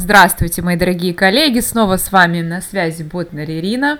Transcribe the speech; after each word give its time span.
Здравствуйте, 0.00 0.62
мои 0.62 0.76
дорогие 0.76 1.12
коллеги, 1.12 1.58
снова 1.58 1.96
с 1.96 2.12
вами 2.12 2.40
на 2.40 2.60
связи 2.60 3.02
Ботнер 3.02 3.50
Ирина. 3.50 3.98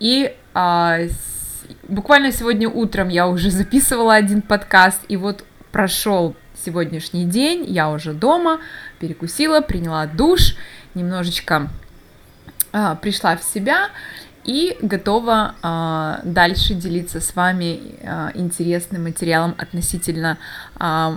И 0.00 0.34
а, 0.54 0.96
с, 1.00 1.66
буквально 1.86 2.32
сегодня 2.32 2.70
утром 2.70 3.10
я 3.10 3.28
уже 3.28 3.50
записывала 3.50 4.14
один 4.14 4.40
подкаст, 4.40 5.02
и 5.08 5.18
вот 5.18 5.44
прошел 5.72 6.34
сегодняшний 6.64 7.26
день, 7.26 7.66
я 7.68 7.90
уже 7.90 8.14
дома, 8.14 8.60
перекусила, 8.98 9.60
приняла 9.60 10.06
душ, 10.06 10.56
немножечко 10.94 11.68
а, 12.72 12.94
пришла 12.94 13.36
в 13.36 13.44
себя, 13.44 13.90
и 14.46 14.76
готова 14.80 15.54
э, 15.62 16.20
дальше 16.24 16.74
делиться 16.74 17.20
с 17.20 17.34
вами 17.34 17.80
э, 18.00 18.30
интересным 18.34 19.02
материалом 19.02 19.54
относительно 19.58 20.38
э, 20.78 21.16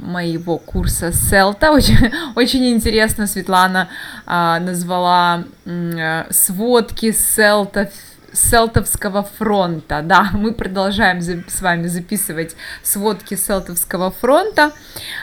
моего 0.00 0.58
курса 0.58 1.12
Селта. 1.12 1.70
Очень, 1.74 2.12
очень 2.34 2.68
интересно 2.70 3.26
Светлана 3.26 3.88
э, 4.26 4.58
назвала 4.60 5.44
э, 5.64 6.24
сводки 6.30 7.12
Селта 7.12 7.90
Селтовского 8.34 9.22
фронта. 9.22 10.02
Да, 10.02 10.30
мы 10.32 10.52
продолжаем 10.52 11.20
с 11.20 11.62
вами 11.62 11.86
записывать 11.86 12.56
сводки 12.82 13.36
Селтовского 13.36 14.10
фронта. 14.10 14.72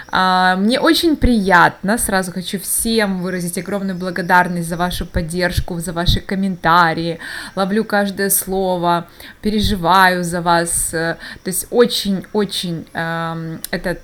А, 0.09 0.55
мне 0.55 0.79
очень 0.79 1.15
приятно, 1.15 1.97
сразу 1.97 2.31
хочу 2.31 2.59
всем 2.59 3.21
выразить 3.21 3.57
огромную 3.57 3.97
благодарность 3.97 4.69
за 4.69 4.77
вашу 4.77 5.05
поддержку, 5.05 5.79
за 5.79 5.93
ваши 5.93 6.21
комментарии. 6.21 7.19
Ловлю 7.55 7.83
каждое 7.83 8.29
слово, 8.29 9.07
переживаю 9.41 10.23
за 10.23 10.41
вас. 10.41 10.89
То 10.91 11.17
есть 11.45 11.67
очень-очень 11.69 12.87
эм, 12.93 13.59
это 13.71 13.97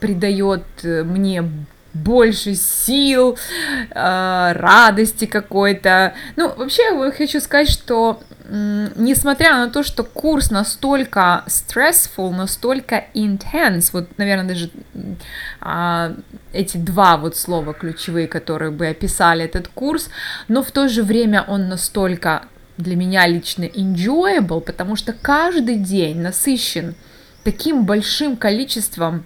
придает 0.00 0.64
мне 0.82 1.44
больше 1.94 2.54
сил, 2.54 3.38
э, 3.90 4.52
радости 4.52 5.26
какой-то. 5.26 6.14
Ну, 6.36 6.52
вообще, 6.54 6.82
я 6.82 7.12
хочу 7.12 7.40
сказать, 7.40 7.70
что 7.70 8.20
несмотря 8.46 9.56
на 9.56 9.70
то, 9.70 9.82
что 9.82 10.04
курс 10.04 10.50
настолько 10.50 11.44
stressful, 11.46 12.30
настолько 12.30 13.04
intense, 13.14 13.90
вот, 13.92 14.18
наверное, 14.18 14.48
даже 14.48 14.70
а, 15.60 16.12
эти 16.52 16.76
два 16.76 17.16
вот 17.16 17.36
слова 17.36 17.72
ключевые, 17.72 18.28
которые 18.28 18.70
бы 18.70 18.86
описали 18.86 19.44
этот 19.44 19.68
курс, 19.68 20.10
но 20.48 20.62
в 20.62 20.70
то 20.72 20.88
же 20.88 21.02
время 21.02 21.42
он 21.48 21.68
настолько 21.68 22.42
для 22.76 22.96
меня 22.96 23.26
лично 23.26 23.64
enjoyable, 23.64 24.60
потому 24.60 24.96
что 24.96 25.14
каждый 25.14 25.76
день 25.76 26.20
насыщен 26.20 26.94
таким 27.44 27.84
большим 27.86 28.36
количеством 28.36 29.24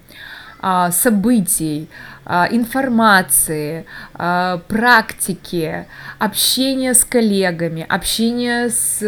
событий, 0.91 1.89
а, 2.25 2.49
информации, 2.51 3.87
а, 4.15 4.59
практики, 4.69 5.87
общения 6.19 6.95
с 6.95 7.05
коллегами, 7.05 7.87
общения 7.89 8.69
с 8.69 9.01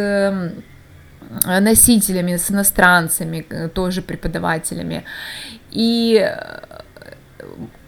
носителями, 1.45 2.37
с 2.37 2.51
иностранцами, 2.51 3.47
тоже 3.75 4.03
преподавателями. 4.03 5.05
И 5.71 6.19
э, 6.21 6.61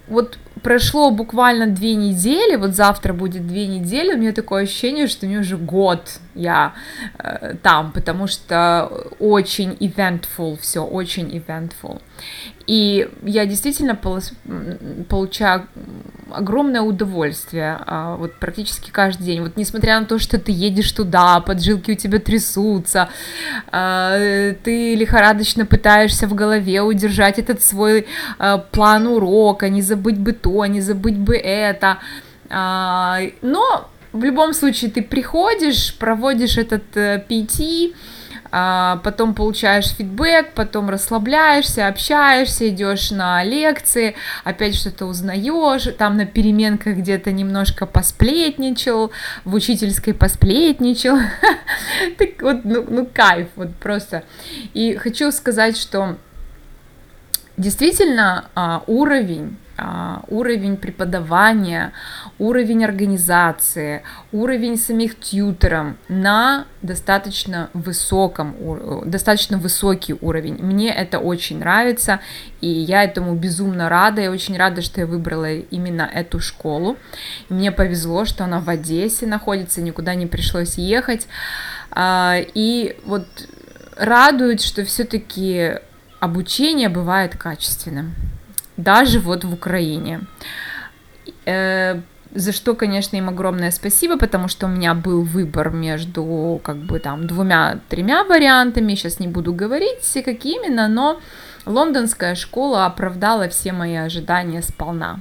вот 0.06 0.38
прошло 0.62 1.10
буквально 1.10 1.66
две 1.66 1.94
недели, 1.94 2.56
вот 2.56 2.74
завтра 2.74 3.12
будет 3.12 3.46
две 3.46 3.66
недели, 3.66 4.14
у 4.14 4.18
меня 4.18 4.32
такое 4.32 4.64
ощущение, 4.64 5.06
что 5.06 5.26
мне 5.26 5.38
уже 5.38 5.56
год 5.56 6.20
я 6.34 6.74
э, 7.18 7.54
там, 7.62 7.92
потому 7.92 8.26
что 8.26 8.90
очень 9.18 9.72
eventful 9.80 10.58
все, 10.60 10.84
очень 10.84 11.28
eventful. 11.30 12.00
И 12.66 13.08
я 13.22 13.46
действительно 13.46 13.96
получаю 15.08 15.66
огромное 16.30 16.80
удовольствие 16.80 17.78
а, 17.86 18.16
вот 18.16 18.34
практически 18.34 18.90
каждый 18.90 19.24
день. 19.24 19.42
Вот 19.42 19.56
несмотря 19.56 20.00
на 20.00 20.06
то, 20.06 20.18
что 20.18 20.38
ты 20.38 20.52
едешь 20.52 20.90
туда, 20.92 21.40
поджилки 21.40 21.92
у 21.92 21.94
тебя 21.94 22.18
трясутся, 22.18 23.08
а, 23.70 24.52
ты 24.62 24.94
лихорадочно 24.94 25.66
пытаешься 25.66 26.26
в 26.26 26.34
голове 26.34 26.80
удержать 26.82 27.38
этот 27.38 27.62
свой 27.62 28.06
а, 28.38 28.58
план 28.58 29.06
урока, 29.06 29.68
не 29.68 29.82
забыть 29.82 30.18
бы 30.18 30.32
то, 30.32 30.64
не 30.66 30.80
забыть 30.80 31.18
бы 31.18 31.36
это. 31.36 31.98
Но 32.50 33.88
в 34.12 34.24
любом 34.24 34.52
случае 34.52 34.90
ты 34.90 35.02
приходишь, 35.02 35.94
проводишь 35.94 36.58
этот 36.58 36.84
PT, 36.94 37.88
э, 37.88 37.92
потом 38.52 39.34
получаешь 39.34 39.88
фидбэк, 39.88 40.52
потом 40.54 40.90
расслабляешься, 40.90 41.88
общаешься, 41.88 42.68
идешь 42.68 43.10
на 43.10 43.42
лекции, 43.42 44.14
опять 44.44 44.74
что-то 44.74 45.06
узнаешь, 45.06 45.88
там 45.96 46.18
на 46.18 46.26
переменках 46.26 46.98
где-то 46.98 47.32
немножко 47.32 47.86
посплетничал, 47.86 49.10
в 49.44 49.54
учительской 49.54 50.12
посплетничал, 50.12 51.16
так 52.18 52.42
вот, 52.42 52.64
ну, 52.64 52.84
ну 52.88 53.06
кайф, 53.06 53.48
вот 53.56 53.74
просто. 53.76 54.22
И 54.74 54.96
хочу 54.96 55.32
сказать, 55.32 55.78
что 55.78 56.16
действительно 57.56 58.46
а, 58.54 58.82
уровень 58.86 59.56
а, 59.71 59.71
уровень 60.28 60.76
преподавания, 60.76 61.92
уровень 62.38 62.84
организации, 62.84 64.02
уровень 64.32 64.76
самих 64.76 65.18
тьютеров 65.18 65.94
на 66.08 66.66
достаточно 66.82 67.70
высоком, 67.72 68.54
достаточно 69.04 69.58
высокий 69.58 70.14
уровень. 70.20 70.56
Мне 70.62 70.92
это 70.92 71.18
очень 71.18 71.58
нравится, 71.58 72.20
и 72.60 72.68
я 72.68 73.04
этому 73.04 73.34
безумно 73.34 73.88
рада. 73.88 74.22
Я 74.22 74.30
очень 74.30 74.56
рада, 74.56 74.82
что 74.82 75.00
я 75.00 75.06
выбрала 75.06 75.52
именно 75.52 76.02
эту 76.02 76.40
школу. 76.40 76.96
Мне 77.48 77.72
повезло, 77.72 78.24
что 78.24 78.44
она 78.44 78.60
в 78.60 78.68
Одессе 78.68 79.26
находится, 79.26 79.82
никуда 79.82 80.14
не 80.14 80.26
пришлось 80.26 80.76
ехать. 80.78 81.26
А, 81.90 82.36
и 82.54 82.96
вот 83.04 83.26
радует, 83.96 84.60
что 84.60 84.84
все-таки 84.84 85.74
обучение 86.20 86.88
бывает 86.88 87.36
качественным 87.36 88.14
даже 88.76 89.18
вот 89.18 89.44
в 89.44 89.52
Украине. 89.52 90.20
Э, 91.46 92.00
за 92.34 92.52
что, 92.52 92.74
конечно, 92.74 93.16
им 93.16 93.28
огромное 93.28 93.70
спасибо, 93.70 94.16
потому 94.16 94.48
что 94.48 94.66
у 94.66 94.70
меня 94.70 94.94
был 94.94 95.22
выбор 95.22 95.70
между 95.70 96.60
как 96.64 96.76
бы 96.76 96.98
там 96.98 97.26
двумя-тремя 97.26 98.24
вариантами, 98.24 98.94
сейчас 98.94 99.20
не 99.20 99.28
буду 99.28 99.52
говорить, 99.52 100.00
все 100.00 100.22
какие 100.22 100.56
именно, 100.56 100.88
но 100.88 101.20
лондонская 101.66 102.34
школа 102.34 102.86
оправдала 102.86 103.48
все 103.48 103.72
мои 103.72 103.96
ожидания 103.96 104.62
сполна. 104.62 105.20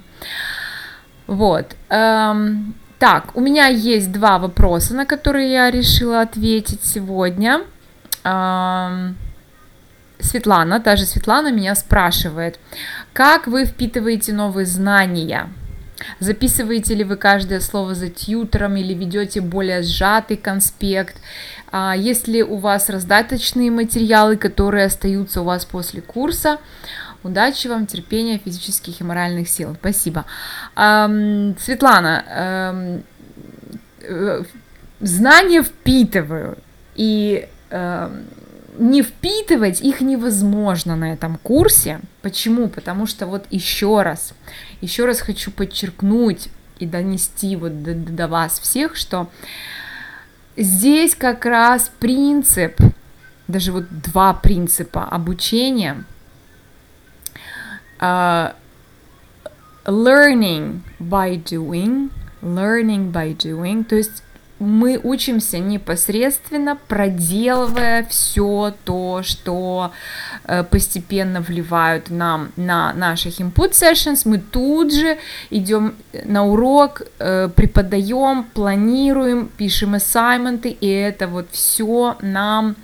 Вот. 1.28 1.76
Эм, 1.90 2.76
так, 2.98 3.36
у 3.36 3.42
меня 3.42 3.68
есть 3.68 4.12
два 4.12 4.38
вопроса, 4.38 4.94
на 4.94 5.06
которые 5.06 5.52
я 5.52 5.72
решила 5.72 6.22
ответить 6.22 6.84
сегодня. 6.84 7.62
Эм, 8.24 9.18
Светлана, 10.20 10.80
та 10.80 10.96
же 10.96 11.06
Светлана 11.06 11.52
меня 11.52 11.76
спрашивает, 11.76 12.60
как 13.14 13.48
вы 13.48 13.66
впитываете 13.66 14.34
новые 14.34 14.66
знания? 14.66 15.50
Записываете 16.20 16.96
ли 16.96 17.04
вы 17.04 17.16
каждое 17.16 17.60
слово 17.60 17.94
за 17.94 18.10
тьютером 18.10 18.76
или 18.76 18.94
ведете 18.94 19.42
более 19.42 19.84
сжатый 19.84 20.38
конспект? 20.38 21.18
А 21.72 21.96
есть 21.96 22.28
ли 22.28 22.44
у 22.44 22.58
вас 22.58 22.90
раздаточные 22.90 23.72
материалы, 23.72 24.36
которые 24.36 24.86
остаются 24.86 25.42
у 25.42 25.44
вас 25.44 25.66
после 25.66 26.02
курса? 26.02 26.58
Удачи 27.24 27.68
вам, 27.68 27.86
терпения, 27.86 28.42
физических 28.44 29.00
и 29.00 29.04
моральных 29.04 29.48
сил. 29.48 29.76
Спасибо. 29.80 30.26
Светлана, 30.74 32.24
э, 34.02 34.44
знания 35.00 35.62
впитываю. 35.62 36.58
И 36.96 37.48
не 38.78 39.02
впитывать 39.02 39.82
их 39.82 40.02
невозможно 40.02 40.96
на 40.96 41.14
этом 41.14 41.38
курсе. 41.38 42.00
Почему? 42.22 42.70
Потому 42.70 43.06
что 43.06 43.26
вот 43.26 43.46
еще 43.50 44.02
раз, 44.02 44.34
еще 44.82 45.06
раз 45.06 45.22
хочу 45.22 45.52
подчеркнуть 45.52 46.50
и 46.80 46.86
донести 46.86 47.56
вот 47.56 47.84
до, 47.84 47.94
до 47.94 48.28
вас 48.28 48.60
всех, 48.60 48.96
что 48.96 49.30
здесь 50.58 51.16
как 51.16 51.46
раз 51.46 51.92
принцип, 52.00 52.78
даже 53.48 53.72
вот 53.72 53.86
два 53.90 54.34
принципа 54.34 55.04
обучения, 55.06 56.04
uh, 58.00 58.54
learning 59.86 60.82
by 61.00 61.42
doing, 61.44 62.10
learning 62.42 63.12
by 63.12 63.36
doing, 63.36 63.84
то 63.84 63.96
есть 63.96 64.24
мы 64.62 65.00
учимся 65.02 65.58
непосредственно, 65.58 66.78
проделывая 66.88 68.06
все 68.10 68.74
то, 68.86 69.22
что 69.24 69.92
э, 70.46 70.64
постепенно 70.64 71.42
вливают 71.42 72.12
нам 72.12 72.52
на 72.56 72.94
наших 72.94 73.40
input 73.40 73.72
sessions. 73.72 74.22
Мы 74.26 74.38
тут 74.38 74.94
же 74.94 75.18
идем 75.50 75.96
на 76.26 76.46
урок, 76.46 77.02
э, 77.18 77.50
преподаем, 77.56 78.44
планируем, 78.44 79.50
пишем 79.58 79.96
ассайменты, 79.96 80.70
и 80.70 80.88
это 80.88 81.28
вот 81.28 81.48
все 81.52 82.18
нам 82.22 82.76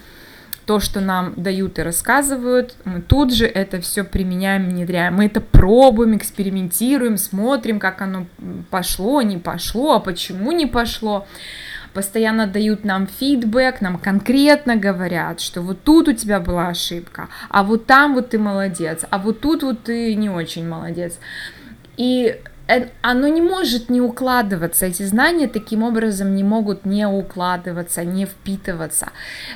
то, 0.67 0.81
что 0.81 0.99
нам 0.99 1.33
дают 1.37 1.79
и 1.79 1.81
рассказывают, 1.81 2.75
мы 2.83 3.01
тут 3.01 3.33
же 3.33 3.45
это 3.45 3.79
все 3.79 4.03
применяем, 4.03 4.65
внедряем. 4.65 5.15
Мы 5.15 5.27
это 5.27 5.39
пробуем, 5.39 6.17
экспериментируем, 6.17 7.17
смотрим, 7.17 7.79
как 7.79 8.01
оно 8.01 8.25
пошло, 8.69 9.21
не 9.21 9.37
пошло, 9.37 9.95
а 9.95 9.99
почему 10.01 10.51
не 10.51 10.65
пошло. 10.65 11.25
Постоянно 11.93 12.47
дают 12.47 12.83
нам 12.83 13.07
фидбэк, 13.07 13.79
нам 13.79 13.97
конкретно 13.97 14.75
говорят, 14.75 15.39
что 15.39 15.61
вот 15.61 15.83
тут 15.83 16.09
у 16.09 16.13
тебя 16.13 16.41
была 16.41 16.67
ошибка, 16.67 17.29
а 17.49 17.63
вот 17.63 17.85
там 17.85 18.13
вот 18.13 18.31
ты 18.31 18.37
молодец, 18.37 19.05
а 19.09 19.17
вот 19.19 19.39
тут 19.39 19.63
вот 19.63 19.83
ты 19.83 20.13
не 20.15 20.29
очень 20.29 20.67
молодец. 20.67 21.17
И 21.95 22.41
оно 23.01 23.27
не 23.27 23.41
может 23.41 23.89
не 23.89 24.01
укладываться, 24.01 24.85
эти 24.85 25.03
знания 25.03 25.47
таким 25.47 25.83
образом 25.83 26.35
не 26.35 26.43
могут 26.43 26.85
не 26.85 27.07
укладываться, 27.07 28.03
не 28.03 28.25
впитываться. 28.25 29.09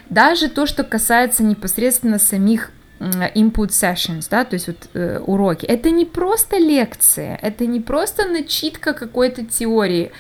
Даже 0.10 0.50
то, 0.50 0.66
что 0.66 0.84
касается 0.84 1.44
непосредственно 1.44 2.20
самих 2.20 2.72
input 3.00 3.70
sessions, 3.70 4.28
да, 4.30 4.46
то 4.46 4.54
есть 4.54 4.68
вот 4.68 4.78
э, 4.94 5.20
уроки, 5.20 5.66
это 5.66 5.90
не 5.90 6.06
просто 6.06 6.58
лекция, 6.58 7.40
это 7.42 7.66
не 7.66 7.80
просто 7.80 8.28
начитка 8.28 8.94
какой-то 8.94 9.44
теории. 9.44 10.12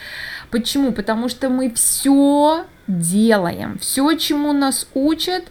Почему? 0.50 0.92
Потому 0.92 1.30
что 1.30 1.50
мы 1.50 1.72
все 1.72 2.66
делаем, 2.88 3.78
все, 3.78 4.14
чему 4.16 4.52
нас 4.52 4.88
учат, 4.94 5.44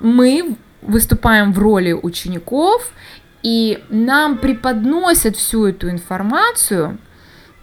мы 0.00 0.56
выступаем 0.80 1.52
в 1.52 1.58
роли 1.58 1.92
учеников 1.92 2.92
и 3.42 3.84
нам 3.88 4.38
преподносят 4.38 5.36
всю 5.36 5.66
эту 5.66 5.90
информацию 5.90 6.98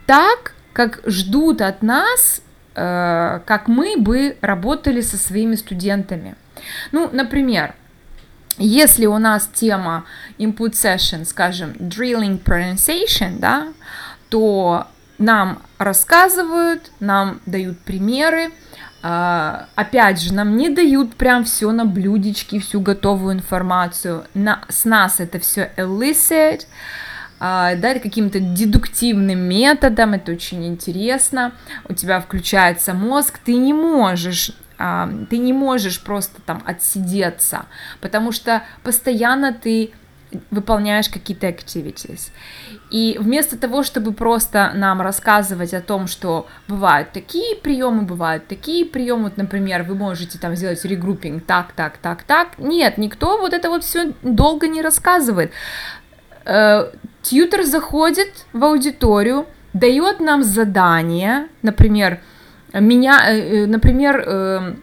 так, 0.05 0.53
как 0.73 1.01
ждут 1.05 1.61
от 1.61 1.81
нас, 1.81 2.41
э, 2.75 3.39
как 3.45 3.67
мы 3.67 3.95
бы 3.97 4.37
работали 4.41 5.01
со 5.01 5.17
своими 5.17 5.55
студентами. 5.55 6.35
Ну, 6.91 7.09
например, 7.11 7.75
если 8.57 9.05
у 9.05 9.17
нас 9.17 9.49
тема 9.53 10.05
input 10.37 10.71
session, 10.71 11.25
скажем, 11.25 11.71
drilling 11.71 12.41
pronunciation, 12.41 13.39
да, 13.39 13.67
то 14.29 14.87
нам 15.17 15.61
рассказывают, 15.77 16.91
нам 16.99 17.41
дают 17.45 17.79
примеры, 17.79 18.51
опять 19.07 20.19
же, 20.19 20.33
нам 20.33 20.57
не 20.57 20.69
дают 20.69 21.15
прям 21.15 21.43
все 21.43 21.71
на 21.71 21.85
блюдечке, 21.85 22.59
всю 22.59 22.81
готовую 22.81 23.35
информацию. 23.35 24.23
На, 24.33 24.63
с 24.67 24.85
нас 24.85 25.19
это 25.19 25.39
все 25.39 25.71
elicit, 25.77 26.65
а, 27.39 27.75
да, 27.75 27.99
каким-то 27.99 28.39
дедуктивным 28.39 29.39
методом, 29.39 30.13
это 30.13 30.31
очень 30.31 30.65
интересно. 30.65 31.51
У 31.87 31.93
тебя 31.93 32.19
включается 32.19 32.93
мозг, 32.93 33.37
ты 33.37 33.55
не 33.55 33.73
можешь 33.73 34.51
а, 34.77 35.09
ты 35.29 35.37
не 35.37 35.53
можешь 35.53 36.01
просто 36.01 36.41
там 36.41 36.61
отсидеться, 36.65 37.65
потому 38.01 38.31
что 38.31 38.63
постоянно 38.83 39.53
ты 39.53 39.91
выполняешь 40.51 41.09
какие-то 41.09 41.47
activities. 41.47 42.31
И 42.91 43.17
вместо 43.19 43.57
того, 43.57 43.83
чтобы 43.83 44.13
просто 44.13 44.71
нам 44.75 45.01
рассказывать 45.01 45.73
о 45.73 45.81
том, 45.81 46.07
что 46.07 46.47
бывают 46.67 47.11
такие 47.11 47.55
приемы, 47.55 48.03
бывают 48.03 48.47
такие 48.47 48.85
приемы, 48.85 49.25
вот, 49.25 49.37
например, 49.37 49.83
вы 49.83 49.95
можете 49.95 50.37
там 50.37 50.55
сделать 50.55 50.83
регруппинг 50.85 51.45
так, 51.45 51.73
так, 51.73 51.97
так, 51.97 52.23
так, 52.23 52.59
нет, 52.59 52.97
никто 52.97 53.37
вот 53.39 53.53
это 53.53 53.69
вот 53.69 53.83
все 53.83 54.13
долго 54.21 54.67
не 54.67 54.81
рассказывает. 54.81 55.51
Э, 56.45 56.91
тьютер 57.23 57.63
заходит 57.63 58.45
в 58.53 58.63
аудиторию, 58.63 59.47
дает 59.73 60.19
нам 60.19 60.43
задание, 60.43 61.47
например, 61.63 62.21
меня, 62.73 63.31
э, 63.31 63.63
э, 63.63 63.65
например, 63.65 64.77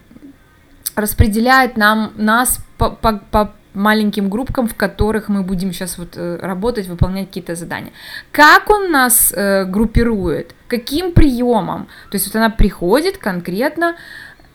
распределяет 0.95 1.77
нам 1.77 2.13
нас 2.17 2.59
по, 2.77 2.89
по, 2.89 3.13
по 3.31 3.53
маленьким 3.73 4.29
группкам, 4.29 4.67
в 4.67 4.75
которых 4.75 5.29
мы 5.29 5.43
будем 5.43 5.73
сейчас 5.73 5.97
вот 5.97 6.15
э, 6.15 6.37
работать, 6.41 6.87
выполнять 6.87 7.27
какие-то 7.27 7.55
задания. 7.55 7.91
Как 8.31 8.69
он 8.69 8.91
нас 8.91 9.33
э, 9.35 9.65
группирует? 9.65 10.55
Каким 10.67 11.11
приемом? 11.11 11.87
То 12.09 12.15
есть 12.15 12.27
вот 12.27 12.35
она 12.35 12.49
приходит 12.49 13.17
конкретно 13.17 13.95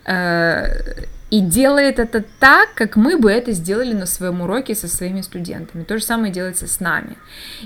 э, 0.05 1.07
и 1.31 1.41
делает 1.41 1.99
это 1.99 2.25
так, 2.41 2.73
как 2.75 2.97
мы 2.97 3.19
бы 3.19 3.31
это 3.31 3.53
сделали 3.53 3.93
на 3.93 4.07
своем 4.07 4.41
уроке 4.41 4.75
со 4.75 4.89
своими 4.89 5.21
студентами. 5.21 5.85
То 5.85 5.99
же 5.99 6.05
самое 6.05 6.33
делается 6.33 6.67
с 6.67 6.81
нами. 6.81 7.17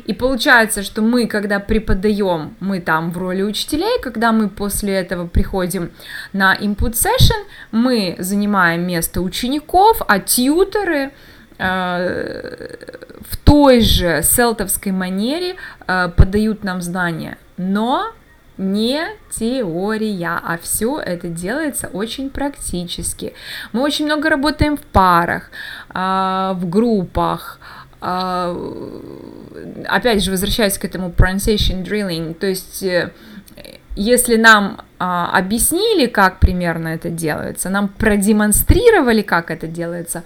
И 0.04 0.12
получается, 0.12 0.82
что 0.82 1.00
мы, 1.00 1.26
когда 1.26 1.60
преподаем, 1.60 2.56
мы 2.58 2.80
там 2.80 3.12
в 3.12 3.18
роли 3.18 3.42
учителей, 3.42 4.00
когда 4.02 4.32
мы 4.32 4.48
после 4.48 4.94
этого 4.94 5.28
приходим 5.28 5.92
на 6.32 6.56
input 6.56 6.94
session, 6.94 7.44
мы 7.70 8.16
занимаем 8.18 8.84
место 8.86 9.20
учеников, 9.20 10.02
а 10.08 10.18
тьютеры 10.18 11.12
в 11.62 13.36
той 13.44 13.80
же 13.80 14.22
селтовской 14.22 14.92
манере 14.92 15.56
э, 15.86 16.08
подают 16.16 16.64
нам 16.64 16.82
знания, 16.82 17.38
но 17.56 18.12
не 18.58 19.06
теория, 19.30 20.40
а 20.42 20.58
все 20.60 20.98
это 20.98 21.28
делается 21.28 21.88
очень 21.88 22.30
практически. 22.30 23.34
Мы 23.72 23.82
очень 23.82 24.06
много 24.06 24.28
работаем 24.28 24.76
в 24.76 24.82
парах, 24.82 25.50
э, 25.94 26.52
в 26.56 26.68
группах, 26.68 27.60
опять 29.86 30.24
же, 30.24 30.32
возвращаясь 30.32 30.76
к 30.76 30.84
этому 30.84 31.10
pronunciation 31.10 31.84
drilling, 31.84 32.34
то 32.34 32.48
есть 32.48 32.84
если 33.94 34.36
нам 34.36 34.80
а, 34.98 35.36
объяснили, 35.36 36.06
как 36.06 36.38
примерно 36.38 36.88
это 36.88 37.10
делается, 37.10 37.70
нам 37.70 37.88
продемонстрировали, 37.88 39.22
как 39.22 39.50
это 39.50 39.66
делается, 39.66 40.22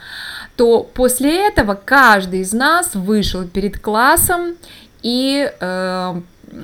то 0.57 0.83
после 0.83 1.49
этого 1.49 1.75
каждый 1.75 2.41
из 2.41 2.53
нас 2.53 2.95
вышел 2.95 3.47
перед 3.47 3.79
классом 3.79 4.57
и 5.03 5.51
э, 5.61 6.15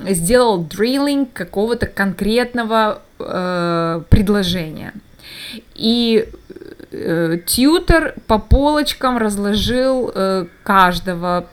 сделал 0.09 0.63
дриллинг 0.63 1.33
какого-то 1.33 1.87
конкретного 1.87 3.01
э, 3.19 4.01
предложения. 4.09 4.93
И 5.75 6.27
э, 6.91 7.37
тьютер 7.45 8.15
по 8.27 8.39
полочкам 8.39 9.17
разложил 9.17 10.11
э, 10.13 10.45
каждого 10.63 11.47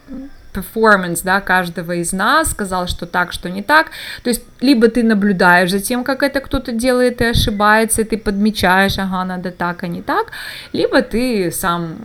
перформанс, 0.52 1.22
да, 1.22 1.40
каждого 1.40 1.92
из 1.92 2.12
нас, 2.12 2.50
сказал, 2.50 2.86
что 2.86 3.06
так, 3.06 3.32
что 3.32 3.48
не 3.48 3.62
так. 3.62 3.90
То 4.22 4.30
есть, 4.30 4.42
либо 4.60 4.88
ты 4.88 5.02
наблюдаешь 5.02 5.70
за 5.70 5.80
тем, 5.80 6.04
как 6.04 6.22
это 6.22 6.40
кто-то 6.40 6.72
делает 6.72 7.20
и 7.20 7.26
ошибается, 7.26 8.02
и 8.02 8.04
ты 8.04 8.18
подмечаешь, 8.18 8.98
ага, 8.98 9.24
надо 9.24 9.50
так, 9.50 9.82
а 9.82 9.86
не 9.86 10.02
так, 10.02 10.32
либо 10.72 11.02
ты 11.02 11.50
сам 11.52 11.96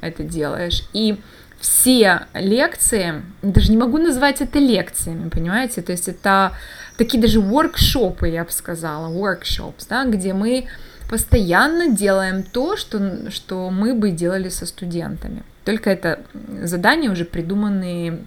это 0.00 0.22
делаешь. 0.22 0.84
И 0.92 1.18
все 1.60 2.26
лекции, 2.34 3.22
даже 3.42 3.70
не 3.70 3.76
могу 3.76 3.98
назвать 3.98 4.40
это 4.40 4.58
лекциями, 4.58 5.28
понимаете, 5.28 5.82
то 5.82 5.92
есть 5.92 6.08
это 6.08 6.52
такие 6.96 7.20
даже 7.20 7.40
воркшопы, 7.40 8.28
я 8.28 8.44
бы 8.44 8.50
сказала, 8.50 9.08
workshops, 9.12 9.86
да, 9.88 10.04
где 10.04 10.32
мы 10.32 10.68
постоянно 11.08 11.90
делаем 11.90 12.42
то, 12.42 12.76
что, 12.76 13.30
что 13.30 13.70
мы 13.70 13.94
бы 13.94 14.10
делали 14.10 14.48
со 14.50 14.66
студентами. 14.66 15.42
Только 15.68 15.90
это 15.90 16.20
задания 16.62 17.10
уже 17.10 17.26
придуманные 17.26 18.20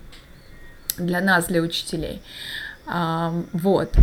для 1.00 1.22
нас, 1.22 1.48
для 1.48 1.62
учителей. 1.62 2.22
А, 2.86 3.34
вот. 3.52 3.96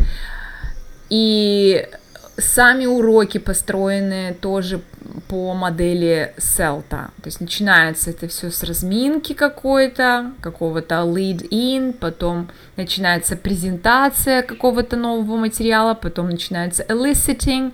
И 1.08 1.88
сами 2.36 2.86
уроки 2.86 3.38
построены 3.38 4.34
тоже 4.40 4.80
по 5.28 5.54
модели 5.54 6.34
Селта. 6.36 7.12
То 7.22 7.26
есть 7.26 7.40
начинается 7.40 8.10
это 8.10 8.26
все 8.26 8.50
с 8.50 8.64
разминки 8.64 9.34
какой-то, 9.34 10.32
какого-то 10.40 10.96
lead-in, 10.96 11.92
потом 11.92 12.50
начинается 12.74 13.36
презентация 13.36 14.42
какого-то 14.42 14.96
нового 14.96 15.36
материала, 15.36 15.94
потом 15.94 16.28
начинается 16.28 16.82
eliciting, 16.82 17.72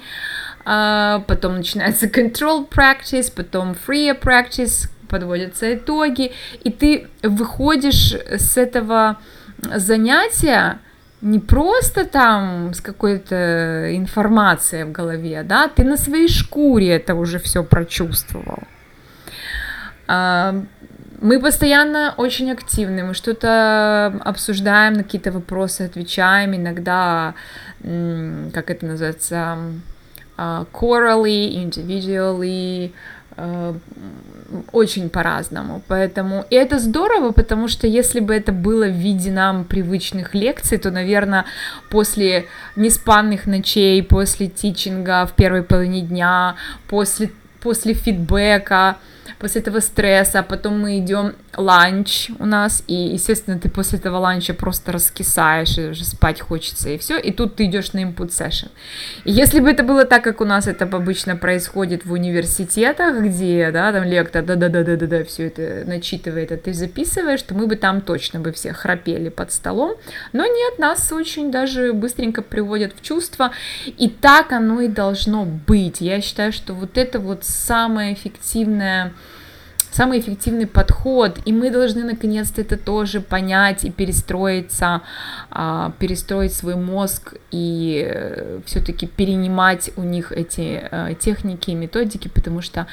а, 0.67 1.21
потом 1.21 1.57
начинается 1.57 2.05
control 2.21 2.69
practice, 2.69 3.33
потом 3.35 3.73
free 3.73 4.13
practice, 4.21 4.91
подводятся 5.15 5.75
итоги, 5.75 6.33
и 6.65 6.71
ты 6.71 7.07
выходишь 7.23 8.15
с 8.15 8.57
этого 8.57 9.17
занятия 9.77 10.79
не 11.21 11.39
просто 11.39 12.05
там 12.05 12.75
с 12.75 12.81
какой-то 12.81 13.97
информацией 13.97 14.85
в 14.85 14.93
голове, 14.93 15.43
да, 15.45 15.69
ты 15.69 15.85
на 15.85 15.97
своей 15.97 16.29
шкуре 16.29 16.89
это 16.97 17.15
уже 17.15 17.39
все 17.39 17.63
прочувствовал. 17.63 18.59
А, 20.09 20.55
мы 21.21 21.41
постоянно 21.41 22.15
очень 22.17 22.51
активны, 22.51 23.05
мы 23.05 23.15
что-то 23.15 24.21
обсуждаем, 24.25 24.95
на 24.95 25.03
какие-то 25.05 25.31
вопросы 25.31 25.83
отвечаем, 25.83 26.55
иногда, 26.57 27.35
как 28.53 28.71
это 28.71 28.87
называется, 28.87 29.59
corally, 30.37 31.55
а, 31.57 31.65
individually, 31.65 32.93
очень 34.73 35.11
по-разному. 35.11 35.83
Поэтому 35.89 36.45
и 36.51 36.55
это 36.55 36.79
здорово, 36.79 37.33
потому 37.33 37.69
что 37.69 37.87
если 37.87 38.21
бы 38.21 38.35
это 38.35 38.53
было 38.53 38.87
в 38.87 38.97
виде 38.97 39.33
нам 39.33 39.65
привычных 39.65 40.35
лекций, 40.35 40.79
то, 40.79 40.91
наверное, 40.91 41.45
после 41.91 42.47
неспанных 42.77 43.47
ночей, 43.47 44.03
после 44.03 44.47
тичинга 44.47 45.27
в 45.27 45.33
первой 45.33 45.63
половине 45.63 46.03
дня, 46.03 46.55
после 46.89 47.31
после 47.65 47.95
фидбэка, 47.95 48.99
после 49.39 49.63
этого 49.63 49.81
стресса, 49.81 50.43
потом 50.43 50.81
мы 50.81 50.99
идем 50.99 51.35
ланч 51.57 52.31
у 52.39 52.47
нас, 52.47 52.85
и, 52.87 52.95
естественно, 52.95 53.59
ты 53.59 53.69
после 53.69 53.99
этого 53.99 54.19
ланча 54.19 54.55
просто 54.55 54.93
раскисаешь, 54.93 55.79
и 55.79 55.89
уже 55.89 56.05
спать 56.05 56.41
хочется, 56.41 56.91
и 56.91 56.99
все, 56.99 57.19
и 57.19 57.33
тут 57.33 57.57
ты 57.57 57.67
идешь 57.67 57.93
на 57.93 58.03
input 58.03 58.29
session. 58.29 58.69
И 59.25 59.33
если 59.33 59.61
бы 59.61 59.71
это 59.71 59.83
было 59.83 60.05
так, 60.05 60.25
как 60.25 60.41
у 60.41 60.45
нас 60.45 60.67
это 60.67 60.85
обычно 60.85 61.37
происходит 61.37 62.05
в 62.05 62.13
университетах, 62.13 63.23
где, 63.23 63.71
да, 63.71 63.93
там 63.93 64.05
лектор, 64.05 64.45
да-да-да-да-да, 64.45 65.25
все 65.25 65.47
это 65.47 65.85
начитывает, 65.87 66.53
а 66.53 66.57
ты 66.57 66.73
записываешь, 66.73 67.43
то 67.43 67.55
мы 67.55 67.67
бы 67.67 67.77
там 67.77 68.01
точно 68.01 68.41
бы 68.41 68.53
все 68.53 68.73
храпели 68.73 69.29
под 69.29 69.53
столом, 69.53 69.97
но 70.33 70.45
нет, 70.45 70.79
нас 70.79 71.13
очень 71.13 71.51
даже 71.51 71.93
быстренько 71.93 72.43
приводят 72.43 72.93
в 72.97 73.03
чувство, 73.03 73.51
и 73.87 74.09
так 74.09 74.53
оно 74.53 74.81
и 74.81 74.89
должно 74.89 75.45
быть. 75.45 76.01
Я 76.01 76.21
считаю, 76.21 76.53
что 76.53 76.75
вот 76.75 76.99
это 76.99 77.19
вот 77.19 77.45
самое 77.45 78.15
эффективное 78.15 79.13
самый 79.95 80.19
эффективный 80.19 80.67
подход, 80.67 81.39
и 81.45 81.53
мы 81.53 81.71
должны 81.71 82.03
наконец-то 82.03 82.61
это 82.61 82.77
тоже 82.77 83.21
понять 83.21 83.85
и 83.85 83.91
перестроиться, 83.91 85.03
а, 85.51 85.93
перестроить 85.99 86.53
свой 86.53 86.75
мозг 86.75 87.35
и 87.53 88.05
э, 88.05 88.61
все-таки 88.67 89.07
перенимать 89.07 89.91
у 89.97 90.03
них 90.03 90.33
эти 90.33 90.89
э, 90.91 91.15
техники 91.21 91.71
и 91.71 91.75
методики, 91.75 92.29
потому 92.29 92.61
что 92.61 92.87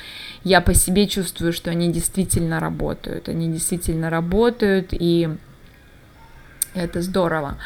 я 0.44 0.62
по 0.62 0.76
себе 0.76 1.08
чувствую, 1.08 1.54
что 1.54 1.72
они 1.72 1.92
действительно 1.92 2.60
работают, 2.60 3.30
они 3.30 3.52
действительно 3.52 4.12
работают, 4.12 4.90
и 4.92 5.30
это 6.76 7.02
здорово. 7.02 7.58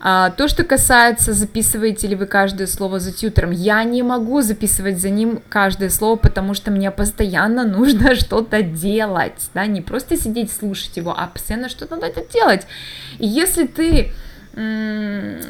То, 0.00 0.46
что 0.46 0.62
касается, 0.62 1.32
записываете 1.32 2.06
ли 2.06 2.14
вы 2.14 2.26
каждое 2.26 2.68
слово 2.68 3.00
за 3.00 3.12
тьютером, 3.12 3.50
я 3.50 3.82
не 3.82 4.04
могу 4.04 4.42
записывать 4.42 5.00
за 5.00 5.10
ним 5.10 5.42
каждое 5.48 5.90
слово, 5.90 6.16
потому 6.16 6.54
что 6.54 6.70
мне 6.70 6.90
постоянно 6.90 7.64
нужно 7.78 8.14
что-то 8.14 8.62
делать, 8.62 9.50
да, 9.54 9.66
не 9.66 9.80
просто 9.80 10.16
сидеть 10.16 10.52
слушать 10.52 10.96
его, 10.96 11.14
а 11.16 11.26
постоянно 11.26 11.68
что-то 11.68 11.96
надо 11.96 12.24
делать. 12.32 12.66
И 13.18 13.26
если 13.26 13.66
ты 13.66 14.12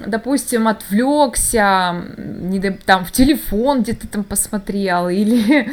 допустим, 0.07 0.69
отвлекся, 0.69 2.05
не 2.19 2.61
там 2.85 3.07
в 3.07 3.13
телефон 3.13 3.83
где-то 3.83 4.07
там 4.07 4.23
посмотрел, 4.25 5.09
или, 5.09 5.73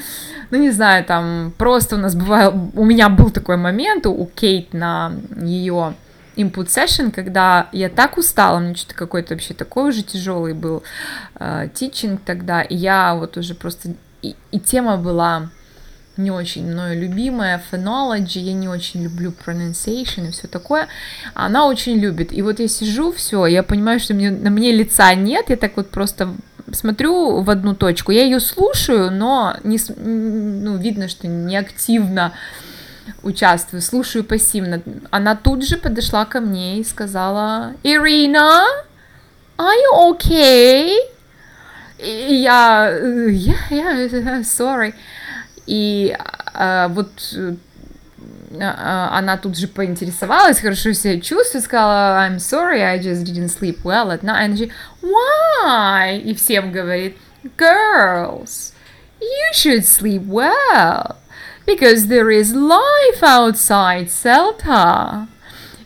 ну 0.51 0.58
не 0.58 0.72
знаю, 0.72 1.03
там 1.03 1.53
просто 1.58 1.96
у 1.96 2.00
нас 2.00 2.15
бывало, 2.15 2.72
у 2.75 2.86
меня 2.86 3.10
был 3.10 3.32
такой 3.32 3.58
момент 3.58 4.05
у 4.05 4.25
Кейт 4.25 4.74
на 4.74 5.13
ее 5.41 5.96
input 6.36 6.68
session, 6.68 7.12
когда 7.12 7.70
я 7.72 7.89
так 7.89 8.18
устала, 8.18 8.60
мне 8.60 8.75
что-то 8.75 8.96
какой-то 8.96 9.34
вообще 9.34 9.54
такой 9.54 9.89
уже 9.89 10.04
тяжелый 10.04 10.54
был 10.54 10.84
э, 11.39 11.70
teaching 11.74 12.20
тогда, 12.24 12.62
и 12.62 12.75
я 12.75 13.15
вот 13.15 13.38
уже 13.38 13.56
просто... 13.56 13.94
И, 14.22 14.36
и 14.51 14.60
тема 14.60 14.98
была 14.98 15.50
не 16.18 16.32
очень 16.32 16.65
мною 16.65 17.00
любимая, 17.00 17.62
phonology, 17.72 18.39
я 18.39 18.54
не 18.54 18.70
очень 18.70 19.04
люблю 19.04 19.34
pronunciation 19.46 20.27
и 20.27 20.32
все 20.32 20.48
такое, 20.48 20.88
она 21.34 21.68
очень 21.68 21.98
любит. 21.98 22.32
И 22.32 22.42
вот 22.42 22.60
я 22.60 22.68
сижу, 22.68 23.12
все, 23.12 23.46
я 23.46 23.63
понимаю, 23.63 24.00
что 24.00 24.13
мне, 24.13 24.32
на 24.32 24.50
мне 24.50 24.72
лица 24.72 25.13
нет, 25.13 25.50
я 25.50 25.58
так 25.58 25.75
вот 25.75 25.89
просто 25.89 26.34
смотрю 26.72 27.42
в 27.42 27.50
одну 27.50 27.75
точку, 27.75 28.12
я 28.12 28.24
ее 28.24 28.39
слушаю, 28.39 29.12
но 29.12 29.58
не, 29.63 29.80
ну, 29.98 30.77
видно, 30.77 31.08
что 31.08 31.27
не 31.27 31.58
активно 31.58 32.34
участвую, 33.24 33.81
слушаю 33.81 34.24
пассивно. 34.24 34.81
Она 35.12 35.35
тут 35.35 35.65
же 35.65 35.77
подошла 35.77 36.25
ко 36.25 36.39
мне 36.39 36.79
и 36.79 36.83
сказала, 36.83 37.74
Ирина, 37.83 38.65
are 39.57 39.74
you 39.74 40.12
okay? 40.13 40.97
И 42.00 42.35
я, 42.35 42.89
yeah, 42.91 43.69
yeah, 43.69 44.41
sorry. 44.41 44.93
И 45.65 46.15
а, 46.53 46.89
вот 46.89 47.09
а, 48.62 49.17
она 49.17 49.38
тут 49.38 49.57
же 49.57 49.67
поинтересовалась, 49.67 50.59
хорошо 50.59 50.93
себя 50.93 51.19
чувствую, 51.19 51.62
сказала, 51.62 52.27
I'm 52.27 52.39
sorry, 52.39 52.81
I 52.81 53.00
just 53.00 53.24
didn't 53.24 53.50
sleep 53.50 53.83
well 53.83 54.12
at 54.12 54.24
night. 54.24 54.50
And 54.50 54.57
she, 54.57 54.71
why? 55.01 56.17
И 56.17 56.35
всем 56.35 56.71
говорит, 56.71 57.17
girls, 57.57 58.74
you 59.19 59.53
should 59.53 59.85
sleep 59.85 60.24
well 60.27 61.15
because 61.66 62.07
there 62.09 62.30
is 62.30 62.54
life 62.54 63.23
outside 63.23 64.09
Celta. 64.09 65.28